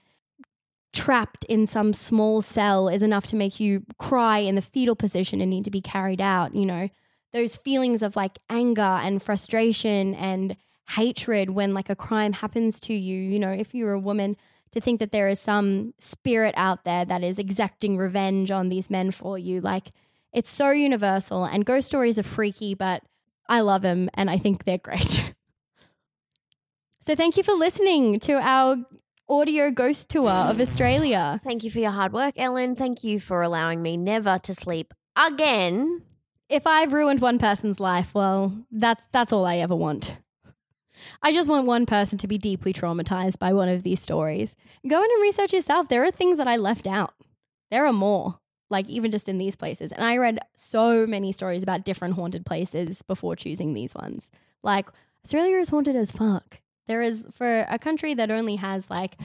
[0.93, 5.41] trapped in some small cell is enough to make you cry in the fetal position
[5.41, 6.89] and need to be carried out, you know.
[7.33, 10.57] Those feelings of like anger and frustration and
[10.91, 14.37] hatred when like a crime happens to you, you know, if you're a woman
[14.73, 18.91] to think that there is some spirit out there that is exacting revenge on these
[18.91, 19.61] men for you.
[19.61, 19.91] Like
[20.33, 23.03] it's so universal and ghost stories are freaky, but
[23.49, 25.35] I love them and I think they're great.
[27.01, 28.77] so thank you for listening to our
[29.29, 31.39] audio ghost tour of Australia.
[31.45, 32.75] Thank you for your hard work, Ellen.
[32.75, 36.03] Thank you for allowing me never to sleep again.
[36.49, 40.17] If I've ruined one person's life, well, that's that's all I ever want.
[41.23, 44.57] I just want one person to be deeply traumatized by one of these stories.
[44.89, 45.89] Go in and research yourself.
[45.89, 47.15] There are things that I left out.
[47.71, 48.41] There are more,
[48.71, 49.93] like even just in these places.
[49.93, 54.31] And I read so many stories about different haunted places before choosing these ones.
[54.63, 54.89] Like
[55.25, 56.61] Australia is haunted as fuck.
[56.89, 59.17] There is for a country that only has like,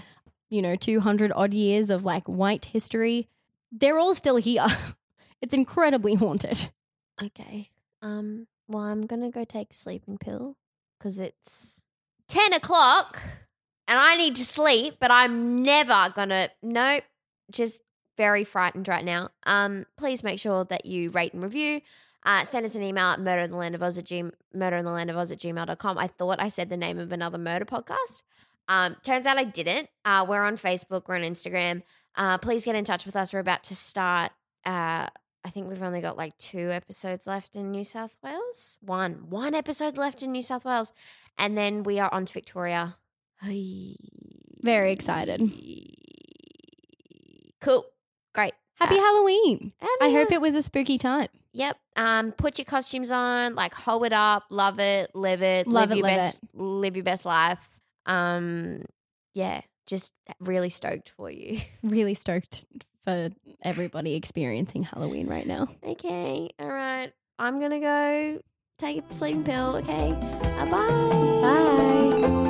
[0.49, 3.29] you know, 200 odd years of like white history,
[3.71, 4.67] they're all still here.
[5.41, 6.69] it's incredibly haunted.
[7.21, 7.69] Okay.
[8.01, 8.47] Um.
[8.67, 10.57] Well, I'm gonna go take a sleeping pill
[10.97, 11.85] because it's
[12.27, 13.21] ten o'clock
[13.87, 14.95] and I need to sleep.
[14.99, 16.49] But I'm never gonna.
[16.61, 17.03] Nope.
[17.51, 17.81] Just
[18.17, 19.29] very frightened right now.
[19.45, 19.85] Um.
[19.97, 21.81] Please make sure that you rate and review.
[22.25, 24.23] Uh, send us an email at murder in the land of Oz at g-
[24.53, 25.97] murder in the land of Oz at gmail.com.
[25.97, 28.23] I thought I said the name of another murder podcast.
[28.69, 29.89] Um, turns out I didn't.
[30.05, 31.83] Uh, we're on Facebook, we're on Instagram.
[32.15, 33.33] Uh, please get in touch with us.
[33.33, 34.31] We're about to start.
[34.65, 35.07] Uh,
[35.45, 38.77] I think we've only got like two episodes left in New South Wales.
[38.81, 40.93] One, one episode left in New South Wales,
[41.37, 42.95] and then we are on to Victoria.
[44.61, 45.41] Very excited.
[47.59, 47.85] Cool,
[48.33, 48.53] great.
[48.75, 49.73] Happy Uh, Halloween.
[49.81, 51.27] happy I hope it was a spooky time.
[51.53, 51.77] Yep.
[51.95, 55.91] Um, put your costumes on, like hold it up, love it, live it, Love live
[55.91, 57.79] it, your live best, live your best life.
[58.05, 58.83] Um,
[59.33, 61.59] yeah, just really stoked for you.
[61.83, 62.65] Really stoked
[63.03, 63.29] for
[63.61, 65.67] everybody experiencing Halloween right now.
[65.85, 67.11] okay, all right.
[67.37, 68.39] I'm gonna go
[68.79, 69.77] take a sleeping pill.
[69.77, 71.41] Okay, uh, bye.
[71.41, 72.49] Bye.